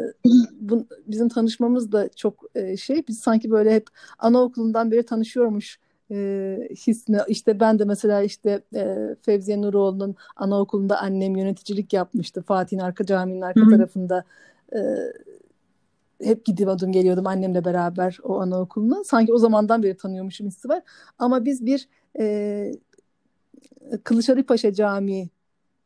bu, 0.59 0.87
bizim 1.07 1.29
tanışmamız 1.29 1.91
da 1.91 2.09
çok 2.15 2.45
e, 2.55 2.77
şey. 2.77 3.07
Biz 3.07 3.19
sanki 3.19 3.51
böyle 3.51 3.73
hep 3.73 3.87
anaokulundan 4.19 4.91
beri 4.91 5.03
tanışıyormuş 5.03 5.79
e, 6.11 6.57
hissini 6.87 7.17
işte 7.27 7.59
ben 7.59 7.79
de 7.79 7.85
mesela 7.85 8.21
işte 8.21 8.61
e, 8.75 9.15
Fevziye 9.21 9.61
Nuroğlu'nun 9.61 10.15
anaokulunda 10.35 10.99
annem 10.99 11.37
yöneticilik 11.37 11.93
yapmıştı 11.93 12.41
Fatih'in 12.41 12.79
arka 12.79 13.05
caminin 13.05 13.41
arka 13.41 13.61
Hı-hı. 13.61 13.69
tarafında 13.69 14.23
e, 14.75 14.79
hep 16.23 16.45
gidiyordum 16.45 16.91
geliyordum 16.91 17.27
annemle 17.27 17.65
beraber 17.65 18.17
o 18.23 18.39
anaokuluna 18.41 19.03
sanki 19.03 19.33
o 19.33 19.37
zamandan 19.37 19.83
beri 19.83 19.97
tanıyormuşum 19.97 20.47
hissi 20.47 20.69
var 20.69 20.83
ama 21.19 21.45
biz 21.45 21.65
bir 21.65 21.89
e, 22.19 22.71
Kılıçdaroğlu 24.03 24.45
Paşa 24.45 24.73
Camii 24.73 25.29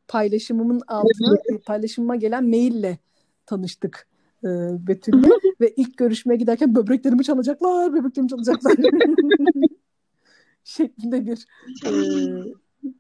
paylaşımımın 0.07 0.81
altına 0.87 1.37
paylaşımıma 1.65 2.15
gelen 2.15 2.43
maille 2.49 2.97
tanıştık 3.45 4.07
e, 4.43 4.47
Betül'le 4.87 5.29
ve 5.61 5.73
ilk 5.75 5.97
görüşmeye 5.97 6.35
giderken 6.35 6.75
böbreklerimi 6.75 7.23
çalacaklar, 7.23 7.93
böbreklerimi 7.93 8.29
çalacaklar. 8.29 8.73
şeklinde 10.63 11.25
bir 11.25 11.45
e, 11.85 11.91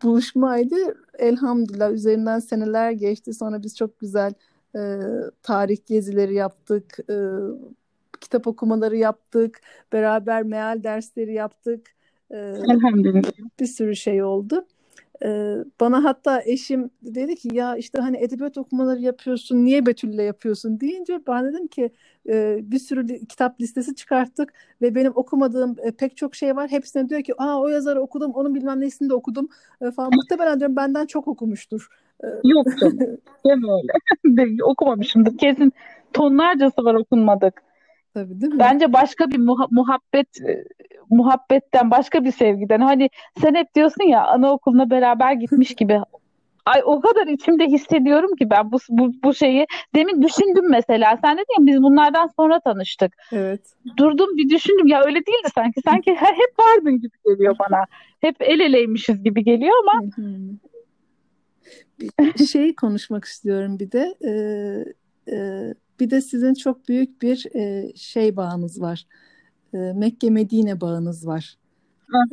buluşmaydı. 0.03 0.75
Elhamdülillah 1.19 1.91
üzerinden 1.91 2.39
seneler 2.39 2.91
geçti. 2.91 3.33
Sonra 3.33 3.63
biz 3.63 3.77
çok 3.77 3.99
güzel 3.99 4.33
e, 4.75 4.81
tarih 5.43 5.77
gezileri 5.85 6.33
yaptık. 6.33 6.97
E, 7.09 7.15
kitap 8.21 8.47
okumaları 8.47 8.97
yaptık. 8.97 9.61
Beraber 9.93 10.43
meal 10.43 10.83
dersleri 10.83 11.33
yaptık. 11.33 11.87
E, 12.31 12.37
Elhamdülillah. 12.69 13.31
Bir 13.59 13.65
sürü 13.65 13.95
şey 13.95 14.23
oldu. 14.23 14.65
Ee, 15.25 15.57
bana 15.79 16.03
hatta 16.03 16.41
eşim 16.45 16.89
dedi 17.01 17.35
ki 17.35 17.49
ya 17.51 17.75
işte 17.75 17.99
hani 17.99 18.17
edebiyat 18.17 18.57
okumaları 18.57 18.99
yapıyorsun 18.99 19.65
niye 19.65 19.85
Betül'le 19.85 20.23
yapıyorsun 20.23 20.79
deyince 20.79 21.19
ben 21.27 21.45
dedim 21.45 21.67
ki 21.67 21.91
e, 22.29 22.59
bir 22.63 22.79
sürü 22.79 23.25
kitap 23.27 23.61
listesi 23.61 23.95
çıkarttık 23.95 24.53
ve 24.81 24.95
benim 24.95 25.11
okumadığım 25.15 25.75
e, 25.83 25.91
pek 25.91 26.17
çok 26.17 26.35
şey 26.35 26.55
var. 26.55 26.71
Hepsine 26.71 27.09
diyor 27.09 27.23
ki 27.23 27.33
aa 27.37 27.61
o 27.61 27.67
yazarı 27.67 28.01
okudum 28.01 28.31
onun 28.31 28.55
bilmem 28.55 28.81
nesini 28.81 29.09
de 29.09 29.13
okudum 29.13 29.49
e, 29.81 29.91
falan. 29.91 30.11
Muhtemelen 30.15 30.59
diyorum 30.59 30.75
benden 30.75 31.05
çok 31.05 31.27
okumuştur. 31.27 31.87
Yok 32.43 32.67
canım. 32.79 32.97
Deme 33.45 33.67
öyle. 33.71 34.63
Okumamışımdır. 34.63 35.37
Kesin 35.37 35.73
tonlarcası 36.13 36.85
var 36.85 36.93
okunmadık. 36.93 37.63
Tabii 38.13 38.41
değil 38.41 38.53
mi? 38.53 38.59
Bence 38.59 38.93
başka 38.93 39.27
bir 39.29 39.37
muha- 39.37 39.67
muhabbet 39.71 40.41
e, 40.41 40.63
muhabbetten 41.09 41.91
başka 41.91 42.23
bir 42.23 42.31
sevgiden. 42.31 42.79
Hani 42.79 43.09
sen 43.41 43.55
hep 43.55 43.75
diyorsun 43.75 44.07
ya 44.07 44.27
anaokuluna 44.27 44.89
beraber 44.89 45.33
gitmiş 45.33 45.75
gibi. 45.75 45.99
Ay 46.65 46.81
o 46.85 47.01
kadar 47.01 47.27
içimde 47.27 47.65
hissediyorum 47.65 48.35
ki 48.35 48.49
ben 48.49 48.71
bu, 48.71 48.77
bu, 48.89 49.11
bu 49.23 49.33
şeyi. 49.33 49.65
Demin 49.95 50.21
düşündüm 50.21 50.69
mesela. 50.69 51.17
Sen 51.21 51.37
dedin 51.37 51.59
ya 51.59 51.65
biz 51.65 51.83
bunlardan 51.83 52.29
sonra 52.39 52.59
tanıştık. 52.59 53.13
Evet. 53.31 53.61
Durdum 53.97 54.37
bir 54.37 54.49
düşündüm. 54.49 54.87
Ya 54.87 55.03
öyle 55.03 55.15
değildi 55.15 55.49
sanki. 55.55 55.81
Sanki 55.81 56.15
hep 56.15 56.53
vardın 56.59 57.01
gibi 57.01 57.17
geliyor 57.25 57.55
bana. 57.59 57.83
Hep 58.21 58.35
el 58.39 58.59
eleymişiz 58.59 59.23
gibi 59.23 59.43
geliyor 59.43 59.73
ama. 59.81 60.01
Bir 62.19 62.45
şey 62.45 62.75
konuşmak 62.75 63.25
istiyorum 63.25 63.79
bir 63.79 63.91
de. 63.91 64.15
Ee, 64.25 64.93
e, 65.35 65.73
bir 65.99 66.09
de 66.09 66.21
sizin 66.21 66.53
çok 66.53 66.87
büyük 66.87 67.21
bir 67.21 67.55
e, 67.55 67.91
şey 67.95 68.35
bağınız 68.35 68.81
var. 68.81 69.07
E, 69.73 69.77
Mekke 69.77 70.29
Medine 70.29 70.81
bağınız 70.81 71.27
var. 71.27 71.57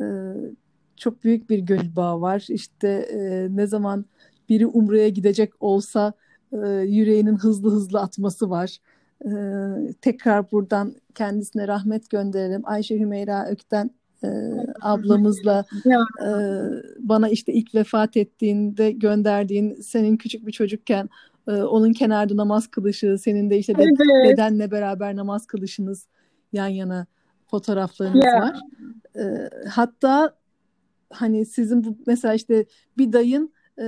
E, 0.01 0.05
çok 0.97 1.23
büyük 1.23 1.49
bir 1.49 1.59
gönül 1.59 1.95
bağı 1.95 2.21
var. 2.21 2.45
İşte 2.49 2.87
e, 2.87 3.47
ne 3.55 3.67
zaman 3.67 4.05
biri 4.49 4.67
Umre'ye 4.67 5.09
gidecek 5.09 5.53
olsa 5.59 6.13
e, 6.51 6.67
yüreğinin 6.67 7.35
hızlı 7.35 7.71
hızlı 7.71 7.99
atması 7.99 8.49
var. 8.49 8.77
E, 9.25 9.31
tekrar 10.01 10.51
buradan 10.51 10.95
kendisine 11.15 11.67
rahmet 11.67 12.09
gönderelim. 12.09 12.61
Ayşe 12.65 12.99
Hümeyra 12.99 13.47
Ökten 13.49 13.91
e, 14.23 14.27
ablamızla 14.81 15.65
e, 16.25 16.29
bana 16.99 17.29
işte 17.29 17.53
ilk 17.53 17.75
vefat 17.75 18.17
ettiğinde 18.17 18.91
gönderdiğin 18.91 19.75
senin 19.75 20.17
küçük 20.17 20.47
bir 20.47 20.51
çocukken 20.51 21.09
e, 21.47 21.51
onun 21.51 21.93
kenarda 21.93 22.37
namaz 22.37 22.67
kılışı, 22.67 23.17
senin 23.17 23.49
de 23.49 23.57
işte 23.57 23.73
evet. 23.77 23.99
dedenle 24.29 24.71
beraber 24.71 25.15
namaz 25.15 25.47
kılışınız 25.47 26.07
yan 26.53 26.67
yana 26.67 27.05
fotoğraflarınız 27.47 28.25
yeah. 28.25 28.41
var. 28.41 28.59
E, 29.15 29.49
hatta 29.69 30.35
hani 31.09 31.45
sizin 31.45 31.83
bu 31.83 31.97
mesela 32.07 32.33
işte 32.33 32.65
bir 32.97 33.13
dayın 33.13 33.53
e, 33.79 33.85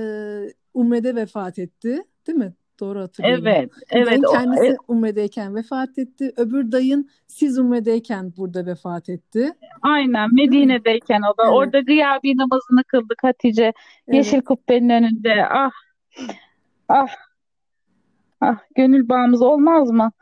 Umre'de 0.74 1.14
vefat 1.14 1.58
etti, 1.58 2.02
değil 2.26 2.38
mi? 2.38 2.54
Doğru 2.80 3.00
hatırlıyorum. 3.00 3.46
Evet, 3.46 3.70
evet. 3.90 4.20
kendisi 4.32 4.62
o, 4.62 4.64
evet. 4.64 4.76
Umre'deyken 4.88 5.54
vefat 5.54 5.98
etti. 5.98 6.32
Öbür 6.36 6.72
dayın 6.72 7.10
siz 7.26 7.58
Umre'deyken 7.58 8.32
burada 8.36 8.66
vefat 8.66 9.08
etti. 9.08 9.52
Aynen, 9.82 10.34
Medine'deyken 10.34 11.20
o 11.20 11.38
da. 11.38 11.42
Evet. 11.44 11.52
Orada 11.52 11.80
gıyabi 11.80 12.36
namazını 12.36 12.84
kıldık 12.84 13.24
Hatice. 13.24 13.62
Evet. 13.62 13.74
Yeşil 14.08 14.40
kubbenin 14.40 14.88
önünde. 14.88 15.46
Ah, 15.50 15.70
ah. 16.88 17.08
Ah, 18.40 18.58
gönül 18.76 19.08
bağımız 19.08 19.42
olmaz 19.42 19.90
mı? 19.90 20.12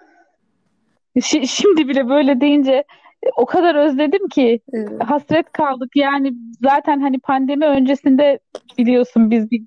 Ş- 1.23 1.47
şimdi 1.47 1.89
bile 1.89 2.09
böyle 2.09 2.41
deyince 2.41 2.85
e, 3.23 3.29
o 3.37 3.47
kadar 3.47 3.75
özledim 3.75 4.29
ki 4.29 4.61
evet. 4.73 5.05
hasret 5.05 5.53
kaldık. 5.53 5.97
Yani 5.97 6.33
zaten 6.63 7.01
hani 7.01 7.19
pandemi 7.19 7.67
öncesinde 7.67 8.39
biliyorsun 8.79 9.31
biz 9.31 9.51
bir 9.51 9.63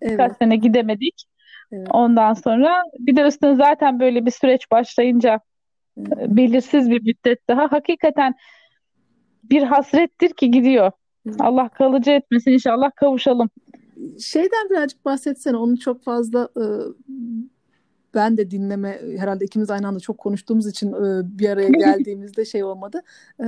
evet. 0.00 0.12
birkaç 0.12 0.36
sene 0.36 0.56
gidemedik. 0.56 1.29
Evet. 1.72 1.88
Ondan 1.90 2.34
sonra 2.34 2.82
bir 2.98 3.16
de 3.16 3.22
üstüne 3.22 3.56
zaten 3.56 4.00
böyle 4.00 4.26
bir 4.26 4.30
süreç 4.30 4.70
başlayınca 4.70 5.40
evet. 5.98 6.18
E, 6.18 6.36
belirsiz 6.36 6.90
bir 6.90 7.02
müddet 7.02 7.48
daha 7.48 7.72
hakikaten 7.72 8.34
bir 9.44 9.62
hasrettir 9.62 10.30
ki 10.30 10.50
gidiyor. 10.50 10.92
Evet. 11.26 11.40
Allah 11.40 11.68
kalıcı 11.68 12.10
etmesin 12.10 12.50
inşallah 12.50 12.90
kavuşalım. 12.96 13.50
Şeyden 14.20 14.70
birazcık 14.70 15.04
bahsetsene 15.04 15.56
onu 15.56 15.78
çok 15.78 16.02
fazla 16.02 16.48
e, 16.56 16.64
ben 18.14 18.36
de 18.36 18.50
dinleme 18.50 19.00
herhalde 19.18 19.44
ikimiz 19.44 19.70
aynı 19.70 19.88
anda 19.88 20.00
çok 20.00 20.18
konuştuğumuz 20.18 20.66
için 20.66 20.92
e, 20.92 21.38
bir 21.38 21.48
araya 21.48 21.68
geldiğimizde 21.78 22.44
şey 22.44 22.64
olmadı. 22.64 23.02
E, 23.40 23.46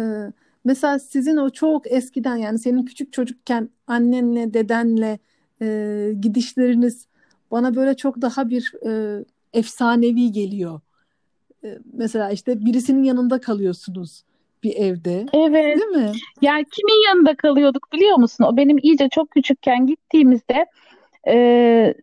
mesela 0.64 0.98
sizin 0.98 1.36
o 1.36 1.50
çok 1.50 1.92
eskiden 1.92 2.36
yani 2.36 2.58
senin 2.58 2.84
küçük 2.84 3.12
çocukken 3.12 3.70
annenle 3.86 4.54
dedenle 4.54 5.18
e, 5.62 6.12
gidişleriniz 6.20 7.06
bana 7.52 7.74
böyle 7.74 7.96
çok 7.96 8.22
daha 8.22 8.50
bir 8.50 8.72
e, 8.86 9.24
efsanevi 9.52 10.32
geliyor. 10.32 10.80
e, 11.64 11.68
mesela 11.92 12.30
işte 12.30 12.64
birisinin 12.64 13.02
yanında 13.02 13.40
kalıyorsunuz 13.40 14.24
bir 14.62 14.76
evde. 14.76 15.26
Evet. 15.32 15.78
Değil 15.78 16.04
mi? 16.06 16.12
Yani 16.42 16.64
kimin 16.72 17.06
yanında 17.08 17.36
kalıyorduk 17.36 17.92
biliyor 17.92 18.16
musun? 18.16 18.44
O 18.44 18.56
benim 18.56 18.78
iyice 18.82 19.08
çok 19.08 19.30
küçükken 19.30 19.86
gittiğimizde 19.86 20.66
e, 21.28 21.94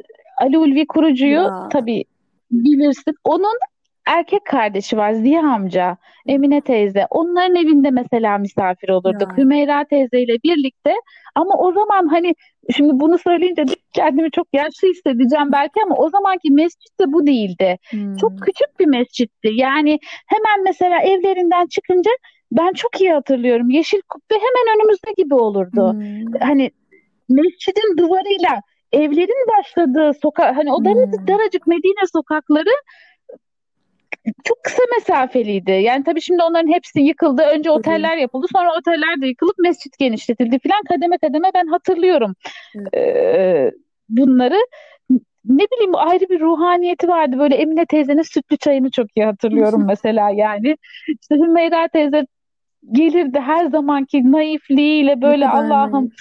Ali 0.41 0.57
Ulvi 0.57 0.87
Kurucu'yu 0.87 1.31
Ya. 1.31 1.69
tabii 1.71 2.03
bilirsin. 2.51 3.15
Onun 3.23 3.57
erkek 4.05 4.45
kardeşi 4.45 4.97
var 4.97 5.11
Ziya 5.13 5.41
amca, 5.41 5.97
Emine 6.27 6.61
teyze. 6.61 7.05
Onların 7.09 7.55
evinde 7.55 7.91
mesela 7.91 8.37
misafir 8.37 8.89
olurduk. 8.89 9.29
Ya. 9.31 9.37
Hümeyra 9.37 9.85
teyzeyle 9.85 10.37
birlikte. 10.43 10.93
Ama 11.35 11.53
o 11.57 11.71
zaman 11.73 12.07
hani 12.07 12.35
şimdi 12.75 12.99
bunu 12.99 13.17
söyleyince 13.17 13.63
kendimi 13.93 14.31
çok 14.31 14.47
yaşlı 14.53 14.87
hissedeceğim 14.87 15.51
belki 15.51 15.83
ama 15.85 15.95
o 15.95 16.09
zamanki 16.09 16.51
mescit 16.51 16.99
de 16.99 17.13
bu 17.13 17.27
değildi. 17.27 17.77
Hmm. 17.89 18.17
Çok 18.17 18.41
küçük 18.41 18.79
bir 18.79 18.85
mescitti. 18.85 19.49
Yani 19.53 19.99
hemen 20.27 20.63
mesela 20.63 21.01
evlerinden 21.01 21.67
çıkınca 21.67 22.11
ben 22.51 22.73
çok 22.73 23.01
iyi 23.01 23.11
hatırlıyorum. 23.11 23.69
Yeşil 23.69 24.01
kubbe 24.09 24.35
hemen 24.35 24.75
önümüzde 24.75 25.11
gibi 25.17 25.35
olurdu. 25.35 25.93
Hmm. 25.93 26.39
Hani 26.41 26.71
mescidin 27.29 27.97
duvarıyla 27.97 28.61
evlerin 28.91 29.47
başladığı 29.57 30.11
sokak 30.21 30.57
hani 30.57 30.73
o 30.73 30.85
daracık, 30.85 31.19
Hmm. 31.19 31.27
daracık 31.27 31.67
Medine 31.67 32.07
sokakları 32.13 32.69
çok 34.43 34.63
kısa 34.63 34.83
mesafeliydi. 34.97 35.71
Yani 35.71 36.03
tabii 36.03 36.21
şimdi 36.21 36.43
onların 36.43 36.73
hepsi 36.73 36.99
yıkıldı. 36.99 37.41
Önce 37.41 37.71
oteller 37.71 38.17
yapıldı. 38.17 38.47
Sonra 38.51 38.77
oteller 38.77 39.21
de 39.21 39.27
yıkılıp 39.27 39.59
mescit 39.59 39.97
genişletildi 39.97 40.59
filan. 40.59 40.81
Kademe 40.89 41.17
kademe 41.17 41.51
ben 41.53 41.67
hatırlıyorum 41.67 42.35
ee, 42.95 43.71
bunları. 44.09 44.57
Ne 45.45 45.63
bileyim 45.63 45.95
ayrı 45.95 46.29
bir 46.29 46.39
ruhaniyeti 46.39 47.07
vardı. 47.07 47.39
Böyle 47.39 47.55
Emine 47.55 47.85
teyzenin 47.85 48.21
sütlü 48.21 48.57
çayını 48.57 48.91
çok 48.91 49.07
iyi 49.17 49.25
hatırlıyorum 49.25 49.85
mesela 49.87 50.29
yani. 50.29 50.77
İşte 51.07 51.35
Hümeyra 51.35 51.87
teyze 51.87 52.25
gelirdi 52.91 53.39
her 53.39 53.65
zamanki 53.65 54.31
naifliğiyle 54.31 55.21
böyle 55.21 55.49
Allah'ım 55.49 56.11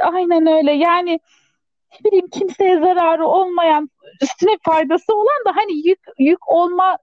aynen 0.00 0.46
öyle 0.46 0.72
yani 0.72 1.20
ne 1.92 2.10
bileyim 2.10 2.28
kimseye 2.28 2.80
zararı 2.80 3.26
olmayan 3.26 3.90
üstüne 4.22 4.56
faydası 4.62 5.14
olan 5.14 5.44
da 5.46 5.56
hani 5.56 5.88
yük 5.88 6.00
yük 6.18 6.48
olma 6.52 6.98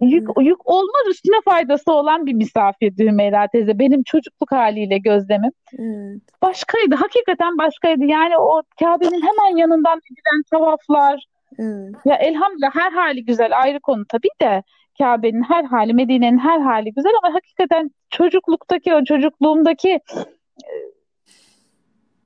yük 0.00 0.28
yük 0.40 0.68
olmaz 0.68 1.02
üstüne 1.10 1.40
faydası 1.44 1.92
olan 1.92 2.26
bir 2.26 2.32
misafirdi 2.32 3.04
Hümeyra 3.04 3.48
teyze. 3.48 3.78
Benim 3.78 4.02
çocukluk 4.02 4.52
haliyle 4.52 4.98
gözlemim 4.98 5.52
Evet. 5.78 6.22
başkaydı. 6.42 6.94
Hakikaten 6.94 7.58
başkaydı. 7.58 8.04
Yani 8.04 8.38
o 8.38 8.62
Kabe'nin 8.78 9.22
hemen 9.22 9.56
yanından 9.56 10.00
gidilen 10.08 10.42
tavaflar 10.50 11.24
Evet. 11.58 11.94
ya 12.04 12.14
elhamdülillah 12.16 12.74
her 12.74 12.92
hali 12.92 13.24
güzel 13.24 13.60
ayrı 13.62 13.80
konu 13.80 14.04
tabii 14.08 14.28
de 14.42 14.62
Kabe'nin 14.98 15.42
her 15.42 15.64
hali 15.64 15.94
Medine'nin 15.94 16.38
her 16.38 16.60
hali 16.60 16.92
güzel 16.92 17.12
ama 17.22 17.34
hakikaten 17.34 17.90
çocukluktaki 18.10 18.94
o 18.94 19.04
çocukluğumdaki 19.04 20.00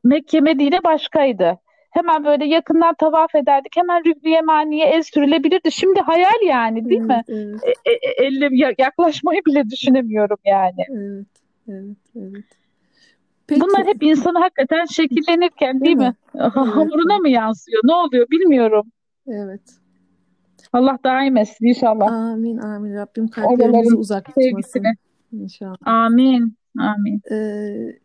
Mekke 0.05 0.41
Medine 0.41 0.85
başkaydı. 0.85 1.59
Hemen 1.91 2.25
böyle 2.25 2.45
yakından 2.45 2.95
tavaf 2.95 3.35
ederdik. 3.35 3.77
Hemen 3.77 4.05
Rüknü 4.05 4.31
Yemani'ye 4.31 4.87
el 4.87 5.03
sürülebilirdi. 5.03 5.73
Şimdi 5.73 6.01
hayal 6.01 6.43
yani 6.47 6.89
değil 6.89 7.01
mi? 7.01 7.23
Evet, 7.29 7.61
evet, 7.65 7.75
E, 7.85 7.91
e, 7.93 8.27
elle 8.27 8.49
ya- 8.53 8.75
yaklaşmayı 8.79 9.41
bile 9.47 9.71
düşünemiyorum 9.71 10.37
yani. 10.45 10.85
evet, 10.91 11.27
evet, 11.69 11.97
evet. 12.17 12.45
Peki, 13.47 13.61
Bunlar 13.61 13.87
hep 13.87 14.03
insanı 14.03 14.39
hakikaten 14.39 14.85
şekillenirken 14.85 15.81
değil 15.81 15.85
Değil 15.85 15.97
mi? 15.97 16.15
mi? 16.35 16.41
Ha- 16.41 16.77
Hamuruna 16.77 17.13
Evet. 17.15 17.21
mı 17.21 17.29
yansıyor? 17.29 17.81
Ne 17.85 17.95
oluyor 17.95 18.27
bilmiyorum. 18.31 18.87
evet. 19.29 19.61
Allah 20.73 20.99
daim 21.05 21.37
etsin 21.37 21.67
inşallah. 21.67 22.13
Amin, 22.13 22.59
amin. 22.59 22.95
Rabbim 22.95 23.29
kalplerimizi 23.29 23.97
uzak 23.97 24.25
tutmasın. 24.25 24.51
sevgisini. 24.51 24.93
İnşallah. 25.33 25.77
Amin. 25.85 26.55
Amin. 26.79 27.21
Ee, 27.31 27.99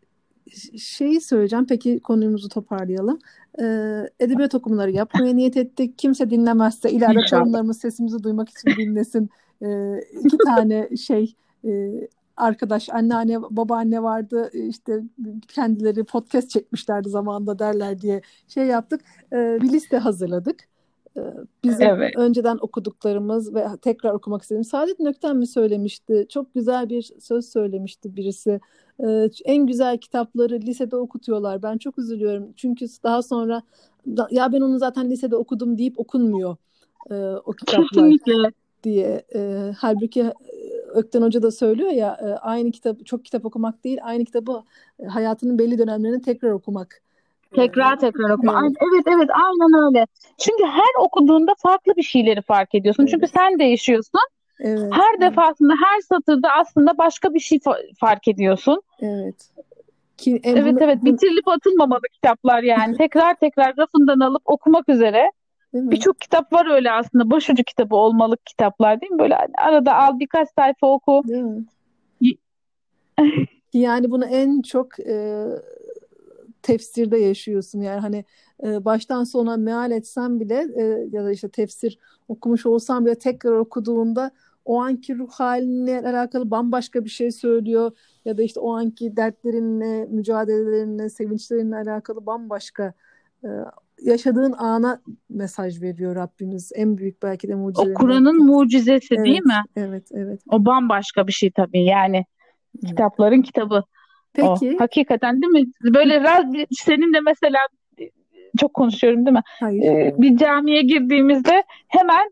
şeyi 0.78 1.20
söyleyeceğim. 1.20 1.66
Peki 1.66 2.00
konumuzu 2.00 2.48
toparlayalım. 2.48 3.18
Ee, 3.62 4.10
edebiyat 4.20 4.54
okumaları 4.54 4.90
yapmaya 4.90 5.34
niyet 5.34 5.56
ettik. 5.56 5.98
Kimse 5.98 6.30
dinlemezse 6.30 6.90
ileride 6.90 7.24
torunlarımız 7.30 7.78
sesimizi 7.78 8.22
duymak 8.22 8.48
için 8.48 8.70
dinlesin. 8.78 9.30
Ee, 9.62 10.00
iki 10.24 10.38
tane 10.38 10.96
şey 10.96 11.34
e, 11.64 11.92
arkadaş 12.36 12.88
anneanne 12.88 13.42
babaanne 13.42 14.02
vardı 14.02 14.50
işte 14.52 15.02
kendileri 15.48 16.04
podcast 16.04 16.50
çekmişlerdi 16.50 17.08
zamanında 17.08 17.58
derler 17.58 18.00
diye 18.00 18.22
şey 18.48 18.66
yaptık. 18.66 19.00
Ee, 19.32 19.58
bir 19.62 19.72
liste 19.72 19.98
hazırladık. 19.98 20.69
Ee, 21.16 21.20
Bizim 21.64 21.86
Evet. 21.86 22.16
önceden 22.16 22.58
okuduklarımız 22.60 23.54
ve 23.54 23.66
tekrar 23.82 24.12
okumak 24.12 24.42
istediğim 24.42 24.64
Saadettin 24.64 25.06
Ökten 25.06 25.36
mi 25.36 25.46
söylemişti? 25.46 26.26
Çok 26.28 26.54
güzel 26.54 26.88
bir 26.88 27.10
söz 27.20 27.48
söylemişti 27.48 28.16
birisi. 28.16 28.60
Ee, 29.04 29.28
en 29.44 29.66
güzel 29.66 29.98
kitapları 29.98 30.60
lisede 30.60 30.96
okutuyorlar. 30.96 31.62
Ben 31.62 31.78
çok 31.78 31.98
üzülüyorum. 31.98 32.52
Çünkü 32.56 32.86
daha 33.02 33.22
sonra 33.22 33.62
ya 34.30 34.52
ben 34.52 34.60
onu 34.60 34.78
zaten 34.78 35.10
lisede 35.10 35.36
okudum 35.36 35.78
deyip 35.78 36.00
okunmuyor 36.00 36.56
e, 37.10 37.14
o 37.44 37.52
kitaplar 37.52 37.88
Kesinlikle. 37.88 38.50
diye. 38.82 39.22
E, 39.34 39.72
halbuki 39.78 40.20
e, 40.20 40.32
Ökten 40.94 41.22
Hoca 41.22 41.42
da 41.42 41.50
söylüyor 41.50 41.90
ya 41.90 42.18
e, 42.22 42.26
aynı 42.26 42.70
kitap 42.70 43.06
çok 43.06 43.24
kitap 43.24 43.44
okumak 43.44 43.84
değil, 43.84 43.98
aynı 44.02 44.24
kitabı 44.24 44.62
hayatının 45.08 45.58
belli 45.58 45.78
dönemlerini 45.78 46.22
tekrar 46.22 46.50
okumak. 46.50 47.02
Tekrar 47.54 47.98
tekrar 47.98 48.30
okuma. 48.30 48.60
Evet. 48.62 48.76
Evet 48.82 49.04
evet 49.06 49.28
aynen 49.30 49.86
öyle. 49.86 50.06
Çünkü 50.38 50.64
her 50.64 51.04
okuduğunda 51.04 51.52
farklı 51.58 51.96
bir 51.96 52.02
şeyleri 52.02 52.42
fark 52.42 52.74
ediyorsun. 52.74 53.06
Çünkü 53.06 53.24
Evet. 53.24 53.34
sen 53.34 53.58
değişiyorsun. 53.58 54.20
Evet. 54.60 54.92
Her 54.92 55.10
evet, 55.18 55.20
defasında 55.20 55.72
her 55.84 56.00
satırda 56.00 56.48
aslında 56.60 56.98
başka 56.98 57.34
bir 57.34 57.40
şey 57.40 57.58
fa- 57.58 57.94
fark 58.00 58.28
ediyorsun. 58.28 58.82
Evet. 59.00 59.50
Ki, 60.16 60.40
e, 60.44 60.50
Evet 60.50 60.74
bunu- 60.74 60.84
evet 60.84 61.04
bitirilip 61.04 61.48
atılmamalı 61.48 62.02
kitaplar 62.12 62.62
yani. 62.62 62.96
Tekrar 62.98 63.34
tekrar 63.34 63.76
rafından 63.76 64.20
alıp 64.20 64.42
okumak 64.44 64.88
üzere. 64.88 65.32
Birçok 65.74 66.20
kitap 66.20 66.52
var 66.52 66.70
öyle 66.70 66.92
aslında. 66.92 67.30
Başucu 67.30 67.64
kitabı 67.64 67.96
olmalı 67.96 68.36
kitaplar 68.46 69.00
değil 69.00 69.12
mi? 69.12 69.18
Böyle 69.18 69.36
arada 69.58 69.94
al 69.96 70.18
birkaç 70.18 70.48
sayfa 70.58 70.86
oku. 70.86 71.22
Değil 71.28 71.42
mi? 71.42 71.64
Yani 73.72 74.10
bunu 74.10 74.24
en 74.24 74.62
çok 74.62 75.00
e, 75.00 75.46
tefsirde 76.62 77.18
yaşıyorsun. 77.18 77.80
Yani 77.80 78.00
hani 78.00 78.24
e, 78.64 78.84
baştan 78.84 79.24
sona 79.24 79.56
meal 79.56 79.90
etsen 79.90 80.40
bile 80.40 80.66
e, 80.76 80.82
ya 81.12 81.24
da 81.24 81.32
işte 81.32 81.48
tefsir 81.48 81.98
okumuş 82.28 82.66
olsan 82.66 83.06
bile 83.06 83.14
tekrar 83.14 83.52
okuduğunda 83.52 84.30
o 84.64 84.80
anki 84.80 85.18
ruh 85.18 85.30
haline 85.30 85.98
alakalı 86.00 86.50
bambaşka 86.50 87.04
bir 87.04 87.10
şey 87.10 87.30
söylüyor. 87.32 87.92
Ya 88.24 88.38
da 88.38 88.42
işte 88.42 88.60
o 88.60 88.72
anki 88.72 89.16
dertlerinle, 89.16 90.06
mücadelelerinle, 90.10 91.08
sevinçlerinle 91.10 91.76
alakalı 91.76 92.26
bambaşka 92.26 92.92
e, 93.44 93.48
yaşadığın 94.02 94.52
ana 94.52 95.02
mesaj 95.28 95.82
veriyor 95.82 96.16
Rabbimiz. 96.16 96.72
En 96.74 96.98
büyük 96.98 97.22
belki 97.22 97.48
de 97.48 97.54
O 97.54 97.58
mucizelerinden. 97.58 98.00
Kur'an'ın 98.00 98.46
mucizesi 98.46 99.10
değil 99.10 99.28
Evet, 99.28 99.44
mi? 99.46 99.62
evet, 99.76 100.08
evet. 100.12 100.40
O 100.50 100.64
bambaşka 100.64 101.26
bir 101.26 101.32
şey 101.32 101.50
tabii 101.50 101.84
yani. 101.84 102.24
Kitapların 102.86 103.42
kitabı. 103.42 103.84
O. 104.38 104.54
Peki, 104.60 104.76
Hakikaten 104.78 105.42
değil 105.42 105.52
mi? 105.52 105.72
Böyle 105.94 106.14
raz- 106.16 106.66
senin 106.70 107.14
de 107.14 107.20
mesela 107.20 107.58
çok 108.58 108.74
konuşuyorum 108.74 109.26
değil 109.26 109.36
mi? 109.36 109.42
hayır. 109.60 109.82
Ee, 109.82 110.14
bir 110.18 110.36
camiye 110.36 110.82
girdiğimizde 110.82 111.62
hemen 111.88 112.30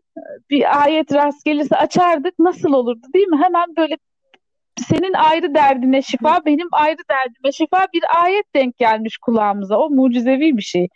bir 0.49 0.81
ayet 0.83 1.13
rast 1.13 1.45
gelirse 1.45 1.75
açardık. 1.75 2.39
Nasıl 2.39 2.73
olurdu 2.73 3.07
değil 3.13 3.27
mi? 3.27 3.37
Hemen 3.43 3.75
böyle 3.77 3.97
senin 4.87 5.13
ayrı 5.13 5.53
derdine 5.55 6.01
şifa, 6.01 6.45
benim 6.45 6.67
ayrı 6.71 6.97
derdime 7.09 7.51
şifa 7.51 7.87
bir 7.93 8.23
ayet 8.23 8.55
denk 8.55 8.77
gelmiş 8.77 9.17
kulağımıza. 9.17 9.79
O 9.79 9.89
mucizevi 9.89 10.57
bir 10.57 10.61
şey. 10.61 10.87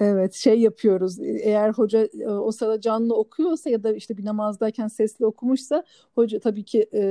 Evet 0.00 0.34
şey 0.34 0.60
yapıyoruz 0.60 1.20
eğer 1.42 1.70
hoca 1.70 2.08
e, 2.20 2.28
o 2.28 2.52
sırada 2.52 2.80
canlı 2.80 3.16
okuyorsa 3.16 3.70
ya 3.70 3.82
da 3.82 3.92
işte 3.94 4.16
bir 4.16 4.24
namazdayken 4.24 4.88
sesli 4.88 5.26
okumuşsa 5.26 5.84
hoca 6.14 6.40
tabii 6.40 6.64
ki 6.64 6.86
e, 6.94 7.02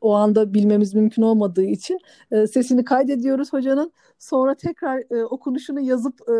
o 0.00 0.14
anda 0.14 0.54
bilmemiz 0.54 0.94
mümkün 0.94 1.22
olmadığı 1.22 1.64
için 1.64 1.98
e, 2.30 2.46
sesini 2.46 2.84
kaydediyoruz 2.84 3.52
hocanın 3.52 3.92
sonra 4.18 4.54
tekrar 4.54 5.02
e, 5.10 5.24
okunuşunu 5.24 5.80
yazıp 5.80 6.20
e, 6.20 6.32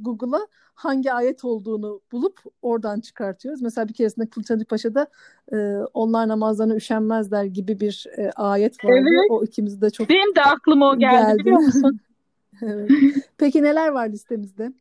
Google'a 0.00 0.46
hangi 0.74 1.12
ayet 1.12 1.44
olduğunu 1.44 2.00
bulup 2.12 2.40
oradan 2.62 3.00
çıkartıyoruz. 3.00 3.62
Mesela 3.62 3.88
bir 3.88 3.94
keresinde 3.94 4.26
Kılıçdaroğlu 4.26 4.64
Paşa'da 4.64 5.06
e, 5.52 5.56
onlar 5.94 6.28
namazlarına 6.28 6.76
üşenmezler 6.76 7.44
gibi 7.44 7.80
bir 7.80 8.06
e, 8.16 8.30
ayet 8.30 8.84
vardı. 8.84 8.96
Evet. 8.98 9.30
O 9.30 9.44
ikimizi 9.44 9.80
de 9.80 9.90
çok 9.90 10.08
Benim 10.08 10.34
de 10.34 10.42
aklıma 10.42 10.90
o 10.90 10.98
geldi 10.98 11.26
geldi. 11.26 11.38
biliyor 11.38 11.60
musun? 11.60 12.00
Evet. 12.62 12.90
Peki 13.38 13.62
neler 13.62 13.88
var 13.88 14.08
listemizde? 14.08 14.72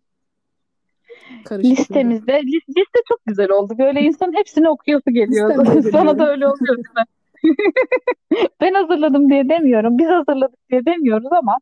Karışık 1.43 1.79
Listemizde. 1.79 2.31
Lis- 2.31 2.69
Liste 2.69 2.99
çok 3.07 3.25
güzel 3.25 3.49
oldu. 3.51 3.73
Böyle 3.77 4.01
insan 4.01 4.33
hepsini 4.33 4.69
okuyası 4.69 5.11
geliyor. 5.11 5.55
Sana 5.91 6.19
da 6.19 6.31
öyle 6.31 6.47
oluyor 6.47 6.75
değil 6.75 6.87
mi? 6.95 7.03
Ben 8.61 8.73
hazırladım 8.73 9.29
diye 9.29 9.49
demiyorum. 9.49 9.97
Biz 9.97 10.07
hazırladık 10.07 10.69
diye 10.71 10.85
demiyoruz 10.85 11.29
ama 11.31 11.57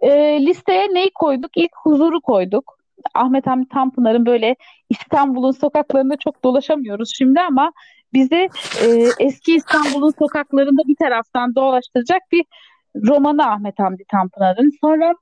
e, 0.00 0.10
listeye 0.46 0.94
neyi 0.94 1.10
koyduk? 1.14 1.50
İlk 1.56 1.70
huzuru 1.76 2.20
koyduk. 2.20 2.76
Ahmet 3.14 3.46
Hamdi 3.46 3.68
Tanpınar'ın 3.68 4.26
böyle 4.26 4.56
İstanbul'un 4.90 5.52
sokaklarında 5.52 6.16
çok 6.16 6.44
dolaşamıyoruz 6.44 7.12
şimdi 7.16 7.40
ama 7.40 7.72
bizi 8.12 8.48
e, 8.84 9.08
eski 9.18 9.54
İstanbul'un 9.54 10.12
sokaklarında 10.18 10.82
bir 10.88 10.96
taraftan 10.96 11.54
dolaştıracak 11.54 12.22
bir 12.32 12.44
romanı 13.08 13.50
Ahmet 13.50 13.78
Hamdi 13.78 14.04
Tanpınar'ın. 14.10 14.72
Sonra 14.80 15.14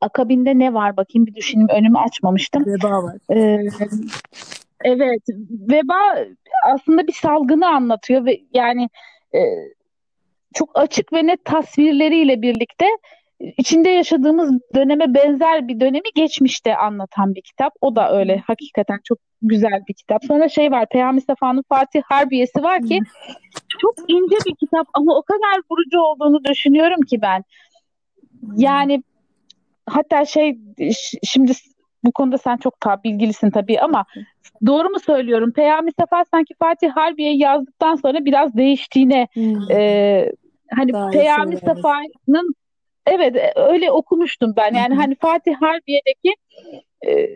akabinde 0.00 0.58
ne 0.58 0.74
var 0.74 0.96
bakayım 0.96 1.26
bir 1.26 1.34
düşüneyim 1.34 1.68
önümü 1.68 1.98
açmamıştım. 1.98 2.66
Veba 2.66 3.02
var. 3.02 3.16
Ee, 3.30 3.68
evet 4.84 5.22
veba 5.50 6.26
aslında 6.66 7.06
bir 7.06 7.12
salgını 7.12 7.68
anlatıyor 7.68 8.26
ve 8.26 8.40
yani 8.54 8.88
e, 9.34 9.40
çok 10.54 10.78
açık 10.78 11.12
ve 11.12 11.26
net 11.26 11.44
tasvirleriyle 11.44 12.42
birlikte 12.42 12.86
içinde 13.40 13.88
yaşadığımız 13.88 14.52
döneme 14.74 15.14
benzer 15.14 15.68
bir 15.68 15.80
dönemi 15.80 16.08
geçmişte 16.14 16.76
anlatan 16.76 17.34
bir 17.34 17.42
kitap. 17.42 17.72
O 17.80 17.96
da 17.96 18.18
öyle 18.18 18.42
hakikaten 18.46 19.00
çok 19.04 19.18
güzel 19.42 19.82
bir 19.88 19.94
kitap. 19.94 20.24
Sonra 20.24 20.48
şey 20.48 20.70
var 20.70 20.86
Peyami 20.88 21.20
Safa'nın 21.20 21.64
Fatih 21.68 22.02
Harbiye'si 22.02 22.62
var 22.62 22.82
ki 22.82 23.00
çok 23.80 23.94
ince 24.08 24.36
bir 24.46 24.54
kitap 24.54 24.86
ama 24.94 25.16
o 25.16 25.22
kadar 25.22 25.60
vurucu 25.70 26.00
olduğunu 26.00 26.44
düşünüyorum 26.44 27.00
ki 27.00 27.22
ben. 27.22 27.44
Yani 28.56 29.02
hatta 29.86 30.24
şey 30.24 30.58
şimdi 31.24 31.52
bu 32.04 32.12
konuda 32.12 32.38
sen 32.38 32.56
çok 32.56 32.80
ta 32.80 33.02
bilgilisin 33.04 33.50
tabii 33.50 33.80
ama 33.80 34.04
doğru 34.66 34.88
mu 34.88 35.00
söylüyorum? 35.00 35.52
Peyami 35.52 35.90
Safa 36.00 36.24
sanki 36.24 36.54
Fatih 36.54 36.90
Harbiye 36.90 37.36
yazdıktan 37.36 37.94
sonra 37.94 38.24
biraz 38.24 38.56
değiştiğine 38.56 39.28
hmm. 39.32 39.70
e, 39.70 40.32
hani 40.70 40.92
Daha 40.92 41.10
Peyami 41.10 41.56
Safa'nın 41.56 42.54
evet 43.06 43.52
öyle 43.56 43.90
okumuştum 43.90 44.54
ben. 44.56 44.74
Yani 44.74 44.94
hani 44.94 45.14
Fatih 45.14 45.54
Harbiye'deki 45.60 46.34
e, 47.06 47.28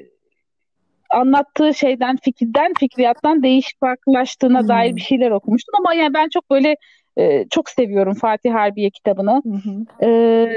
anlattığı 1.11 1.75
şeyden, 1.75 2.17
fikirden, 2.17 2.73
fikriyattan 2.79 3.43
değişik 3.43 3.81
farklılaştığına 3.81 4.61
hmm. 4.61 4.69
dair 4.69 4.97
bir 4.97 5.01
şeyler 5.01 5.31
okumuştum 5.31 5.75
ama 5.79 5.95
yani 5.95 6.15
ben 6.15 6.29
çok 6.29 6.51
böyle 6.51 6.77
e, 7.19 7.49
çok 7.49 7.71
seviyorum 7.71 8.15
Fatih 8.15 8.53
Harbiye 8.53 8.91
kitabını. 8.91 9.43
Hmm. 9.43 10.09
E, 10.09 10.49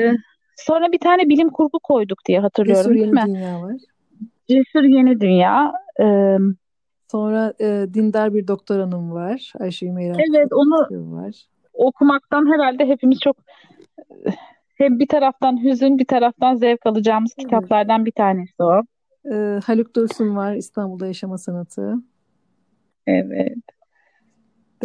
sonra 0.56 0.92
bir 0.92 1.00
tane 1.00 1.30
bilim 1.30 1.50
kurgu 1.50 1.80
koyduk 1.80 2.26
diye 2.26 2.40
hatırlıyorum 2.40 2.94
değil 2.94 3.08
mi? 3.08 3.24
Dünya 3.28 3.62
var. 3.62 3.76
Cesur 4.48 4.84
Yeni 4.84 5.20
Dünya. 5.22 5.74
E, 6.02 6.38
sonra 7.12 7.54
e, 7.62 7.86
Dindar 7.94 8.34
bir 8.34 8.48
doktor 8.48 8.80
hanım 8.80 9.12
var. 9.12 9.54
Ayşe 9.60 9.86
Ümeyra. 9.86 10.18
Evet 10.30 10.54
onu 10.54 11.14
var. 11.16 11.36
okumaktan 11.74 12.54
herhalde 12.54 12.86
hepimiz 12.86 13.20
çok 13.20 13.38
hem 14.76 15.00
bir 15.00 15.08
taraftan 15.08 15.64
hüzün 15.64 16.00
bir 16.00 16.06
taraftan 16.06 16.56
zevk 16.56 16.86
alacağımız 16.86 17.34
evet. 17.38 17.48
kitaplardan 17.48 18.06
bir 18.06 18.12
tanesi 18.12 18.64
o. 18.64 18.82
Ee, 19.32 19.60
Haluk 19.66 19.96
Dursun 19.96 20.36
var 20.36 20.56
İstanbul'da 20.56 21.08
Yaşama 21.08 21.38
Sanatı. 21.38 21.96
Evet. 23.08 23.58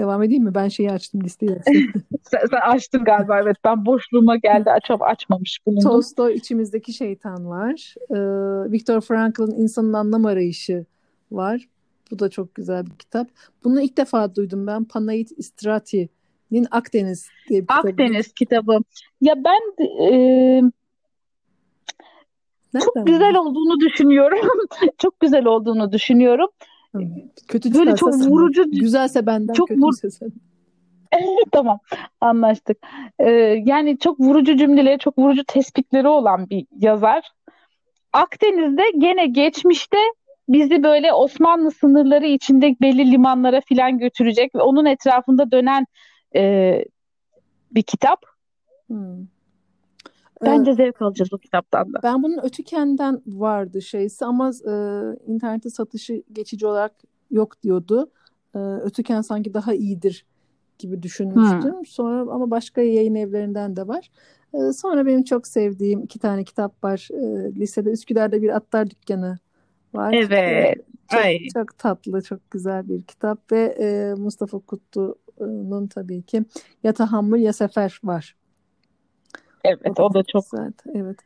Devam 0.01 0.23
edeyim 0.23 0.45
mi? 0.45 0.55
Ben 0.55 0.69
şeyi 0.69 0.91
açtım 0.91 1.21
listeyi 1.25 1.53
açtım. 1.53 1.75
sen, 2.23 2.41
sen 2.51 2.61
açtın 2.61 3.05
galiba 3.05 3.41
evet. 3.41 3.57
Ben 3.65 3.87
boşluğuma 3.87 4.37
geldi 4.37 4.71
açıp 4.71 5.03
açmamış 5.03 5.59
bulundum. 5.67 5.83
Tolstoy 5.83 6.35
içimizdeki 6.35 6.93
şeytan 6.93 7.49
var. 7.49 7.95
Ee, 8.11 8.73
Viktor 8.73 9.01
Frankl'ın 9.01 9.55
insanın 9.55 9.93
anlam 9.93 10.25
arayışı 10.25 10.87
var. 11.31 11.69
Bu 12.11 12.19
da 12.19 12.29
çok 12.29 12.55
güzel 12.55 12.87
bir 12.87 12.91
kitap. 12.91 13.29
Bunu 13.65 13.81
ilk 13.81 13.97
defa 13.97 14.35
duydum 14.35 14.67
ben. 14.67 14.85
Panayit 14.85 15.39
Istrati'nin 15.39 16.67
Akdeniz 16.71 17.29
diye 17.49 17.63
bir 17.63 17.67
kitabı. 17.67 17.89
Akdeniz 17.89 18.33
kitabı. 18.33 18.79
Ya 19.21 19.35
ben 19.45 19.85
e, 19.85 20.63
çok 22.81 23.07
güzel 23.07 23.37
olduğunu 23.37 23.81
düşünüyorum. 23.81 24.39
çok 24.99 25.21
güzel 25.21 25.45
olduğunu 25.45 25.93
düşünüyorum. 25.93 26.49
Kötü 27.49 27.75
Böyle 27.75 27.97
çok 27.97 28.15
vurucu. 28.15 28.71
Güzelse 28.71 29.27
benden, 29.27 29.53
çok 29.53 29.71
vur... 29.71 29.93
tamam 31.53 31.79
anlaştık. 32.21 32.79
Ee, 33.19 33.31
yani 33.65 33.99
çok 33.99 34.21
vurucu 34.21 34.57
cümleleri, 34.57 34.99
çok 34.99 35.19
vurucu 35.19 35.45
tespitleri 35.45 36.09
olan 36.09 36.51
bir 36.51 36.67
yazar. 36.77 37.31
Akdeniz'de 38.13 38.83
gene 38.99 39.27
geçmişte 39.27 39.99
bizi 40.49 40.83
böyle 40.83 41.13
Osmanlı 41.13 41.71
sınırları 41.71 42.27
içinde 42.27 42.77
belli 42.81 43.11
limanlara 43.11 43.61
filan 43.61 43.99
götürecek 43.99 44.55
ve 44.55 44.63
onun 44.63 44.85
etrafında 44.85 45.51
dönen 45.51 45.87
e, 46.37 46.85
bir 47.71 47.83
kitap. 47.83 48.23
Hmm. 48.87 49.27
Bence 50.43 50.71
ee, 50.71 50.75
zevk 50.75 51.03
alacağız 51.03 51.33
o 51.33 51.39
kitaptan 51.39 51.93
da. 51.93 51.99
Ben 52.03 52.23
bunun 52.23 52.39
Ötüken'den 52.43 53.23
vardı 53.27 53.83
şeysi 53.83 54.25
ama 54.25 54.51
e, 54.51 54.73
internette 55.27 55.71
satışı 55.71 56.23
geçici 56.33 56.67
olarak 56.67 56.93
yok 57.31 57.63
diyordu. 57.63 58.11
E, 58.55 58.59
Ötüken 58.59 59.21
sanki 59.21 59.55
daha 59.55 59.75
iyidir 59.75 60.27
gibi 60.79 61.03
düşünmüştüm. 61.03 61.73
Hmm. 61.77 61.87
Sonra 61.87 62.33
ama 62.33 62.51
başka 62.51 62.81
yayın 62.81 63.15
evlerinden 63.15 63.77
de 63.77 63.89
var. 63.89 64.11
E, 64.55 64.73
sonra 64.73 65.07
benim 65.07 65.25
çok 65.25 65.47
sevdiğim 65.47 66.01
iki 66.01 66.19
tane 66.19 66.45
kitap 66.45 66.85
var. 66.85 67.09
E, 67.13 67.55
lisede 67.55 67.91
Üsküdar'da 67.91 68.43
bir 68.43 68.57
atlar 68.57 68.91
dükkanı 68.91 69.39
var. 69.95 70.13
Evet. 70.13 70.79
Çok, 71.11 71.21
Ay. 71.21 71.39
çok 71.55 71.79
tatlı, 71.79 72.23
çok 72.23 72.51
güzel 72.51 72.89
bir 72.89 73.03
kitap 73.03 73.53
ve 73.53 73.77
e, 73.81 74.15
Mustafa 74.15 74.59
Kutlu'nun 74.59 75.87
tabii 75.87 76.23
ki 76.23 76.45
Ya 76.83 76.93
Tahammül 76.93 77.41
Ya 77.41 77.53
Sefer 77.53 78.01
var. 78.05 78.37
Evet 79.65 80.01
o 80.01 80.15
da 80.15 80.23
çok 80.23 80.45
güzel. 80.51 80.73
Evet. 80.95 81.17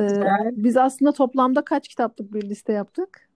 Ee, 0.00 0.06
biz 0.52 0.76
aslında 0.76 1.12
toplamda 1.12 1.64
kaç 1.64 1.88
kitaplık 1.88 2.34
bir 2.34 2.42
liste 2.42 2.72
yaptık? 2.72 3.28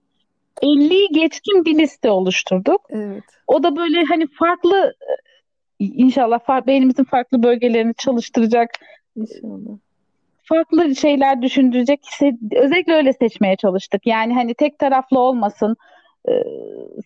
50'yi 0.61 1.07
geçkin 1.11 1.65
bir 1.65 1.77
liste 1.77 2.09
oluşturduk. 2.09 2.81
Evet. 2.89 3.23
O 3.47 3.63
da 3.63 3.75
böyle 3.75 4.03
hani 4.03 4.27
farklı 4.27 4.93
inşallah 5.79 6.39
far, 6.39 6.67
beynimizin 6.67 7.03
farklı 7.03 7.43
bölgelerini 7.43 7.93
çalıştıracak. 7.93 8.69
İnşallah. 9.15 9.77
Farklı 10.43 10.95
şeyler 10.95 11.41
düşündürecek. 11.41 12.07
Özellikle 12.55 12.93
öyle 12.93 13.13
seçmeye 13.13 13.55
çalıştık. 13.55 14.07
Yani 14.07 14.33
hani 14.33 14.53
tek 14.53 14.79
taraflı 14.79 15.19
olmasın, 15.19 15.75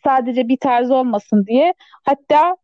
sadece 0.04 0.48
bir 0.48 0.58
tarz 0.58 0.92
olmasın 0.92 1.46
diye. 1.46 1.74
Hatta 2.04 2.56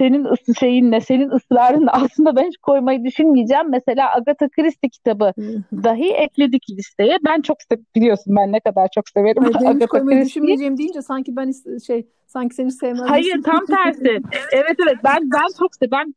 senin 0.00 0.24
ısı 0.24 0.54
şeyinle, 0.54 1.00
senin 1.00 1.30
ısrarınla 1.30 1.90
aslında 1.92 2.36
ben 2.36 2.46
hiç 2.46 2.56
koymayı 2.56 3.04
düşünmeyeceğim. 3.04 3.70
Mesela 3.70 4.16
Agatha 4.16 4.48
Christie 4.48 4.90
kitabı 4.90 5.32
dahi 5.72 6.12
ekledik 6.12 6.70
listeye. 6.70 7.18
Ben 7.24 7.40
çok 7.40 7.56
biliyorsun 7.96 8.36
ben 8.36 8.52
ne 8.52 8.60
kadar 8.60 8.88
çok 8.94 9.08
severim 9.08 9.42
Hayır, 9.42 9.70
Agatha 9.70 9.86
koymayı 9.86 10.24
düşünmeyeceğim 10.24 10.78
deyince 10.78 11.02
sanki 11.02 11.36
ben 11.36 11.52
şey 11.86 12.06
sanki 12.26 12.54
seni 12.54 12.72
sevmem. 12.72 13.06
Hayır 13.06 13.42
tam 13.42 13.66
tersi. 13.66 14.20
evet 14.52 14.76
evet 14.82 14.96
ben 15.04 15.30
ben 15.30 15.46
çok 15.58 15.92
ben 15.92 16.14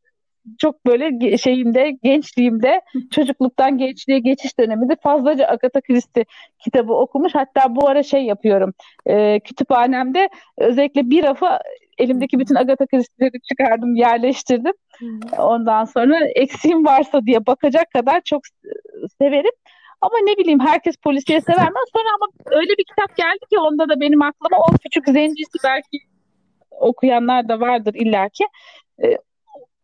çok 0.58 0.86
böyle 0.86 1.38
şeyimde 1.38 1.90
gençliğimde 2.02 2.80
çocukluktan 3.10 3.78
gençliğe 3.78 4.18
geçiş 4.18 4.58
döneminde 4.58 4.96
fazlaca 5.02 5.46
Agatha 5.46 5.80
Christie 5.80 6.24
kitabı 6.58 6.92
okumuş. 6.92 7.34
Hatta 7.34 7.76
bu 7.76 7.88
ara 7.88 8.02
şey 8.02 8.22
yapıyorum. 8.22 8.72
E, 9.06 9.40
kütüphanemde 9.40 10.28
özellikle 10.58 11.10
bir 11.10 11.22
rafı 11.22 11.46
elimdeki 11.98 12.38
bütün 12.38 12.54
Agatha 12.54 12.86
Christie'leri 12.86 13.40
çıkardım, 13.48 13.94
yerleştirdim. 13.94 14.72
Ondan 15.38 15.84
sonra 15.84 16.26
eksiğim 16.26 16.84
varsa 16.84 17.26
diye 17.26 17.46
bakacak 17.46 17.90
kadar 17.90 18.20
çok 18.20 18.42
severim. 19.18 19.52
Ama 20.00 20.14
ne 20.24 20.36
bileyim 20.36 20.60
herkes 20.60 20.96
polisiye 20.96 21.40
sever 21.40 21.70
mi? 21.70 21.78
Sonra 21.92 22.08
ama 22.14 22.56
öyle 22.60 22.70
bir 22.78 22.84
kitap 22.84 23.16
geldi 23.16 23.46
ki 23.50 23.58
onda 23.58 23.88
da 23.88 24.00
benim 24.00 24.22
aklıma 24.22 24.56
o 24.58 24.66
küçük 24.82 25.08
zencisi 25.08 25.58
belki 25.64 25.98
okuyanlar 26.70 27.48
da 27.48 27.60
vardır 27.60 27.94
illaki. 27.94 28.44
Ee, 29.04 29.18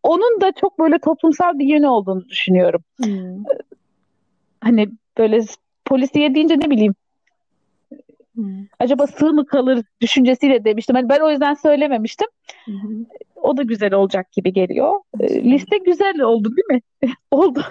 onun 0.03 0.41
da 0.41 0.51
çok 0.51 0.79
böyle 0.79 0.99
toplumsal 0.99 1.59
bir 1.59 1.65
yönü 1.65 1.87
olduğunu 1.87 2.29
düşünüyorum. 2.29 2.83
Hmm. 3.03 3.43
Hani 4.61 4.89
böyle 5.17 5.41
polisiye 5.85 6.35
deyince 6.35 6.59
ne 6.59 6.69
bileyim 6.69 6.95
Acaba 8.79 9.07
sığ 9.07 9.33
mı 9.33 9.45
kalır 9.45 9.83
düşüncesiyle 10.01 10.65
demiştim. 10.65 10.95
Hani 10.95 11.09
ben 11.09 11.19
o 11.19 11.29
yüzden 11.31 11.53
söylememiştim. 11.53 12.27
Hmm. 12.65 13.05
O 13.35 13.57
da 13.57 13.63
güzel 13.63 13.93
olacak 13.93 14.31
gibi 14.31 14.53
geliyor. 14.53 14.99
E, 15.19 15.43
liste 15.43 15.77
güzel 15.77 16.21
oldu 16.21 16.49
değil 16.55 16.81
mi? 16.81 17.11
oldu. 17.31 17.63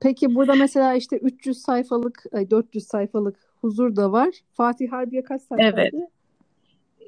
Peki 0.00 0.34
burada 0.34 0.54
mesela 0.54 0.94
işte 0.94 1.16
300 1.16 1.58
sayfalık, 1.58 2.24
400 2.50 2.86
sayfalık 2.86 3.36
huzur 3.60 3.96
da 3.96 4.12
var. 4.12 4.28
Fatih 4.52 4.92
Harbiye 4.92 5.22
kaç 5.22 5.42
sayfaydı? 5.42 5.80
Evet. 5.80 5.92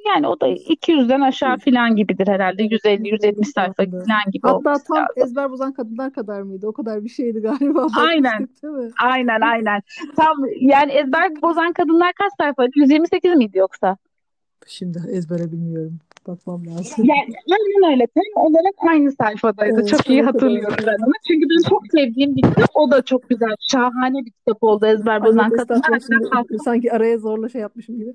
Yani 0.07 0.27
o 0.27 0.41
da 0.41 0.49
200'den 0.49 1.21
aşağı 1.21 1.59
falan 1.59 1.97
gibidir 1.97 2.29
herhalde. 2.29 2.63
150-170 2.63 3.45
sayfa 3.45 3.85
falan 3.85 4.31
gibi 4.33 4.47
Hatta 4.47 4.75
tam 4.89 4.97
lazım. 4.97 5.07
ezber 5.17 5.51
bozan 5.51 5.73
kadınlar 5.73 6.13
kadar 6.13 6.43
mıydı? 6.43 6.67
O 6.67 6.73
kadar 6.73 7.05
bir 7.05 7.09
şeydi 7.09 7.41
galiba. 7.41 7.87
Aynen. 7.99 8.49
Aynen 9.03 9.41
aynen. 9.41 9.83
Tam 10.17 10.37
yani 10.61 10.93
ezber 10.93 11.43
bozan 11.43 11.73
kadınlar 11.73 12.13
kaç 12.13 12.33
sayfaydı? 12.41 12.71
128 12.75 13.37
miydi 13.37 13.59
yoksa? 13.59 13.97
Şimdi 14.67 14.99
ezbere 15.11 15.53
bilmiyorum. 15.53 15.99
bakmam 16.29 16.67
lazım. 16.67 17.05
Yani 17.05 17.35
aynen 17.53 17.93
öyle. 17.93 18.07
Tam 18.07 18.45
olarak 18.45 18.75
aynı 18.91 19.13
sayfadaydı. 19.13 19.75
Evet, 19.75 19.89
çok 19.89 20.11
iyi 20.11 20.23
hatırlıyorum 20.23 20.75
ben 20.87 20.97
onu. 21.07 21.13
Çünkü 21.29 21.47
ben 21.51 21.69
çok 21.69 21.83
sevdiğim 21.93 22.37
bir 22.37 22.43
kitap. 22.43 22.71
O 22.75 22.91
da 22.91 23.03
çok 23.03 23.29
güzel. 23.29 23.49
Şahane 23.71 24.19
bir 24.27 24.31
kitap 24.31 24.63
oldu 24.63 24.87
ezber 24.87 25.25
bozan 25.25 25.39
Ahmet 25.39 25.59
kadın. 25.59 25.75
estağfurullah 25.75 26.43
şimdi 26.49 26.59
sanki 26.65 26.93
araya 26.93 27.19
zorla 27.19 27.49
şey 27.49 27.61
yapmışım 27.61 27.99
gibi. 27.99 28.15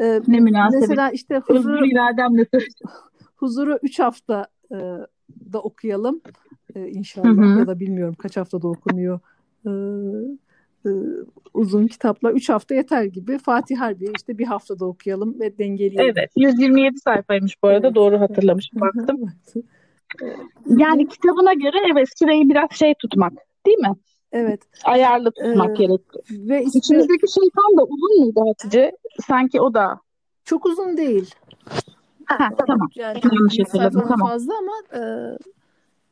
Ee, 0.00 0.20
Ne 0.28 0.40
münasebet. 0.40 0.88
mesela 0.88 1.10
işte 1.10 1.36
huzuru, 1.38 1.72
Özgür 1.74 1.92
irademle 1.92 2.44
söylüyorum. 2.50 2.90
huzuru 3.36 3.78
3 3.82 3.98
hafta 3.98 4.46
e, 4.72 4.76
da 5.52 5.60
okuyalım 5.62 6.20
e, 6.74 6.88
inşallah 6.88 7.26
Hı 7.28 7.54
hı. 7.54 7.58
ya 7.58 7.66
da 7.66 7.80
bilmiyorum 7.80 8.14
kaç 8.18 8.36
haftada 8.36 8.68
okunuyor. 8.68 9.20
E, 9.66 9.70
e, 10.86 10.90
uzun 11.54 11.86
kitaplar 11.86 12.32
3 12.32 12.48
hafta 12.48 12.74
yeter 12.74 13.04
gibi. 13.04 13.38
Fatih 13.38 13.78
Harbiye 13.78 14.10
işte 14.16 14.38
bir 14.38 14.44
haftada 14.46 14.84
okuyalım 14.84 15.40
ve 15.40 15.58
dengeleyelim. 15.58 16.14
Evet. 16.16 16.30
127 16.36 16.98
sayfaymış 16.98 17.62
bu 17.62 17.68
arada. 17.68 17.86
Evet, 17.86 17.96
Doğru 17.96 18.20
hatırlamışım. 18.20 18.80
Baktım. 18.80 19.20
Yani 20.66 21.08
kitabına 21.08 21.52
göre 21.52 21.76
evet 21.92 22.08
süreyi 22.18 22.48
biraz 22.50 22.70
şey 22.72 22.94
tutmak. 22.94 23.32
Değil 23.66 23.78
mi? 23.78 23.92
Evet. 24.32 24.60
Ayarlı 24.84 25.30
tutmak 25.30 25.70
Ee, 25.70 25.74
gerekiyor. 25.74 26.24
Ve 26.30 26.64
işte 26.64 26.78
İçimizdeki 26.78 27.32
şeytan 27.32 27.76
da 27.78 27.84
uzun 27.84 28.20
muydu 28.20 28.40
Hatice? 28.48 28.92
Sanki 29.26 29.60
o 29.60 29.74
da. 29.74 30.00
çok 30.44 30.66
uzun 30.66 30.96
değil. 30.96 31.34
Ha, 32.24 32.48
tamam. 32.66 32.88
Yani 32.94 33.20
Yanlış 33.24 33.58
100 33.58 33.66
hatırladım, 33.68 33.92
sayfadan 33.92 34.08
tamam. 34.08 34.28
fazla 34.28 34.52
ama 34.58 34.72
e, 34.94 35.02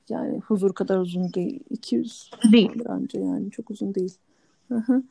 yani 0.09 0.41
huzur 0.41 0.73
kadar 0.75 0.99
uzun 0.99 1.33
değil. 1.33 1.61
200 1.71 2.31
Değil. 2.53 2.83
bence 2.89 3.19
yani 3.21 3.51
çok 3.51 3.71
uzun 3.71 3.95
değil. 3.95 4.15
Hı 4.69 4.75
hı. 4.75 5.03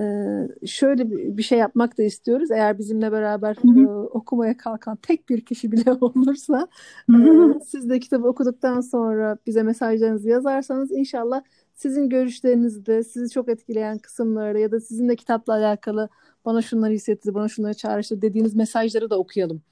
Ee, 0.00 0.66
şöyle 0.66 1.10
bir 1.10 1.36
bir 1.36 1.42
şey 1.42 1.58
yapmak 1.58 1.98
da 1.98 2.02
istiyoruz. 2.02 2.50
Eğer 2.50 2.78
bizimle 2.78 3.12
beraber 3.12 3.56
Hı 3.62 3.68
hı. 3.68 3.80
e, 3.80 3.86
okumaya 3.88 4.56
kalkan 4.56 4.96
tek 4.96 5.28
bir 5.28 5.40
kişi 5.40 5.72
bile 5.72 5.92
olursa 6.00 6.68
Hı 7.10 7.16
e, 7.16 7.26
hı. 7.26 7.58
siz 7.66 7.90
de 7.90 8.00
kitabı 8.00 8.28
okuduktan 8.28 8.80
sonra 8.80 9.36
bize 9.46 9.62
mesajlarınızı 9.62 10.28
yazarsanız 10.28 10.92
inşallah 10.92 11.42
sizin 11.74 12.08
görüşlerinizde 12.08 13.04
sizi 13.04 13.30
çok 13.32 13.48
etkileyen 13.48 13.98
kısımları 13.98 14.60
ya 14.60 14.70
da 14.70 14.80
sizin 14.80 15.08
de 15.08 15.16
kitapla 15.16 15.52
alakalı 15.52 16.08
bana 16.44 16.62
şunları 16.62 16.92
hissetti, 16.92 17.34
bana 17.34 17.48
şunları 17.48 17.74
çağrıştı 17.74 18.22
dediğiniz 18.22 18.54
mesajları 18.54 19.10
da 19.10 19.18
okuyalım. 19.18 19.62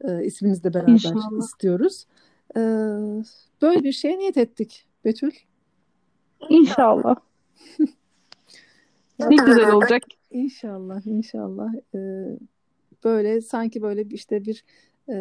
E, 0.00 0.24
isminizle 0.24 0.74
beraber 0.74 0.92
İnşallah. 0.92 1.38
istiyoruz. 1.38 2.06
E, 2.56 2.60
böyle 3.62 3.84
bir 3.84 3.92
şeye 3.92 4.18
niyet 4.18 4.36
ettik 4.36 4.86
Betül. 5.04 5.32
İnşallah. 6.48 7.16
Ne 9.30 9.36
güzel 9.36 9.72
olacak. 9.72 10.02
İnşallah, 10.30 11.06
inşallah. 11.06 11.74
Ee, 11.94 11.98
böyle 13.04 13.40
sanki 13.40 13.82
böyle 13.82 14.02
işte 14.02 14.44
bir 14.44 14.64
e, 15.08 15.14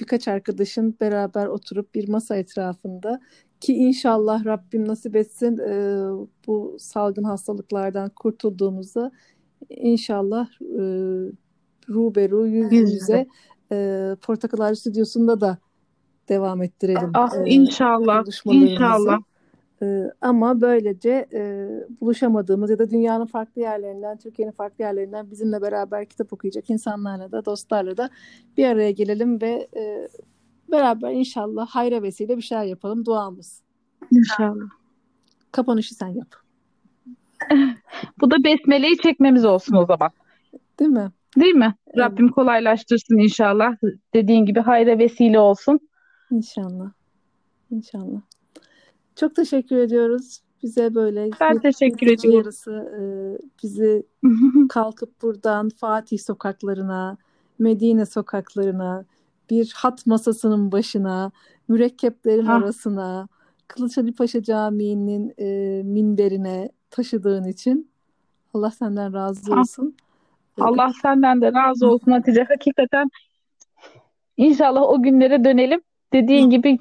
birkaç 0.00 0.28
arkadaşın 0.28 0.96
beraber 1.00 1.46
oturup 1.46 1.94
bir 1.94 2.08
masa 2.08 2.36
etrafında 2.36 3.20
ki 3.60 3.74
inşallah 3.74 4.44
Rabbim 4.44 4.88
nasip 4.88 5.16
etsin 5.16 5.58
e, 5.58 6.04
bu 6.46 6.76
salgın 6.78 7.24
hastalıklardan 7.24 8.08
kurtulduğumuzda 8.08 9.12
inşallah 9.70 10.48
e, 10.60 10.82
ruberu 11.88 12.46
yüz 12.46 12.72
Yüz 12.72 12.94
yüze 12.94 13.26
e, 13.72 14.16
Portakal 14.22 14.60
Ağacı 14.60 14.80
Stüdyosu'nda 14.80 15.40
da 15.40 15.58
devam 16.28 16.62
ettirelim 16.62 17.10
Ah 17.14 17.36
e, 17.36 17.50
inşallah. 17.50 18.24
İnşallah. 18.44 19.18
Ee, 19.82 20.10
ama 20.20 20.60
böylece 20.60 21.26
e, 21.32 21.68
buluşamadığımız 22.00 22.70
ya 22.70 22.78
da 22.78 22.90
dünyanın 22.90 23.26
farklı 23.26 23.60
yerlerinden, 23.60 24.16
Türkiye'nin 24.16 24.52
farklı 24.52 24.84
yerlerinden 24.84 25.30
bizimle 25.30 25.62
beraber 25.62 26.06
kitap 26.06 26.32
okuyacak 26.32 26.70
insanlarla 26.70 27.32
da, 27.32 27.44
dostlarla 27.44 27.96
da 27.96 28.10
bir 28.56 28.64
araya 28.64 28.90
gelelim 28.90 29.40
ve 29.40 29.68
e, 29.76 30.08
beraber 30.70 31.10
inşallah 31.12 31.66
hayra 31.66 32.02
vesile 32.02 32.36
bir 32.36 32.42
şeyler 32.42 32.64
yapalım. 32.64 33.06
Duamız. 33.06 33.62
İnşallah. 34.10 34.66
Kapanışı 35.52 35.94
sen 35.94 36.08
yap. 36.08 36.34
Bu 38.20 38.30
da 38.30 38.44
besmeleyi 38.44 38.96
çekmemiz 38.98 39.44
olsun 39.44 39.76
o 39.76 39.86
zaman. 39.86 40.10
Değil 40.78 40.90
mi? 40.90 41.10
Değil 41.36 41.54
mi? 41.54 41.74
Rabbim 41.96 42.28
kolaylaştırsın 42.28 43.18
inşallah. 43.18 43.76
Dediğin 44.14 44.46
gibi 44.46 44.60
hayra 44.60 44.98
vesile 44.98 45.38
olsun. 45.38 45.80
İnşallah. 46.30 46.90
İnşallah. 47.70 48.20
Çok 49.16 49.36
teşekkür 49.36 49.76
ediyoruz. 49.76 50.40
Bize 50.62 50.94
böyle 50.94 51.30
Ben 51.40 51.58
teşekkür 51.58 52.06
ediyorum. 52.06 52.38
yarısı 52.38 52.72
e, 52.72 53.02
bizi 53.62 54.06
kalkıp 54.68 55.22
buradan 55.22 55.68
Fatih 55.68 56.18
sokaklarına, 56.18 57.16
Medine 57.58 58.06
sokaklarına, 58.06 59.04
bir 59.50 59.72
hat 59.76 60.06
masasının 60.06 60.72
başına, 60.72 61.32
mürekkeplerin 61.68 62.46
Ah. 62.46 62.54
arasına, 62.54 63.28
Kılıç 63.68 63.98
Ali 63.98 64.12
Paşa 64.14 64.42
Camii'nin 64.42 65.34
e, 65.38 65.82
minberine 65.82 66.68
taşıdığın 66.90 67.44
için 67.44 67.90
Allah 68.54 68.70
senden 68.70 69.12
razı 69.14 69.54
Ah. 69.54 69.58
olsun. 69.60 69.96
Allah 70.60 70.92
senden 71.02 71.40
de 71.40 71.52
razı 71.52 71.86
olsun 71.88 72.12
Hatice. 72.12 72.44
Hakikaten 72.48 73.08
inşallah 74.36 74.82
o 74.82 75.02
günlere 75.02 75.44
dönelim. 75.44 75.80
Dediğin 76.12 76.50
gibi 76.50 76.78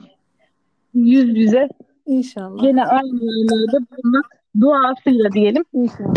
yüz 0.93 1.38
yüze 1.38 1.69
İnşallah. 2.06 2.63
gene 2.63 2.86
aynı 2.86 3.23
yerlerde 3.23 3.78
bulunmak 3.91 4.25
duasıyla 4.62 5.32
diyelim. 5.32 5.63
İnşallah. 5.73 6.13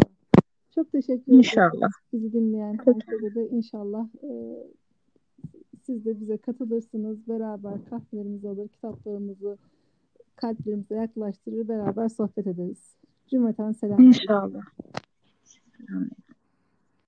Çok 0.74 0.92
teşekkür 0.92 1.14
ederim. 1.22 1.38
İnşallah. 1.38 1.88
Bizi 2.12 2.32
dinleyen 2.32 2.78
herkese 2.84 3.34
de 3.34 3.48
inşallah 3.48 4.06
e, 4.22 4.30
siz 5.88 6.04
de 6.04 6.20
bize 6.20 6.36
katılırsınız. 6.36 7.28
beraber 7.28 7.84
kahvelerimizi 7.90 8.48
alır, 8.48 8.68
kitaplarımızı 8.68 9.58
kalplerimize 10.36 10.94
yaklaştırır, 10.94 11.68
beraber 11.68 12.08
sohbet 12.08 12.46
ederiz. 12.46 12.96
Cümleten 13.26 13.72
selam. 13.72 14.00
İnşallah. 14.00 14.62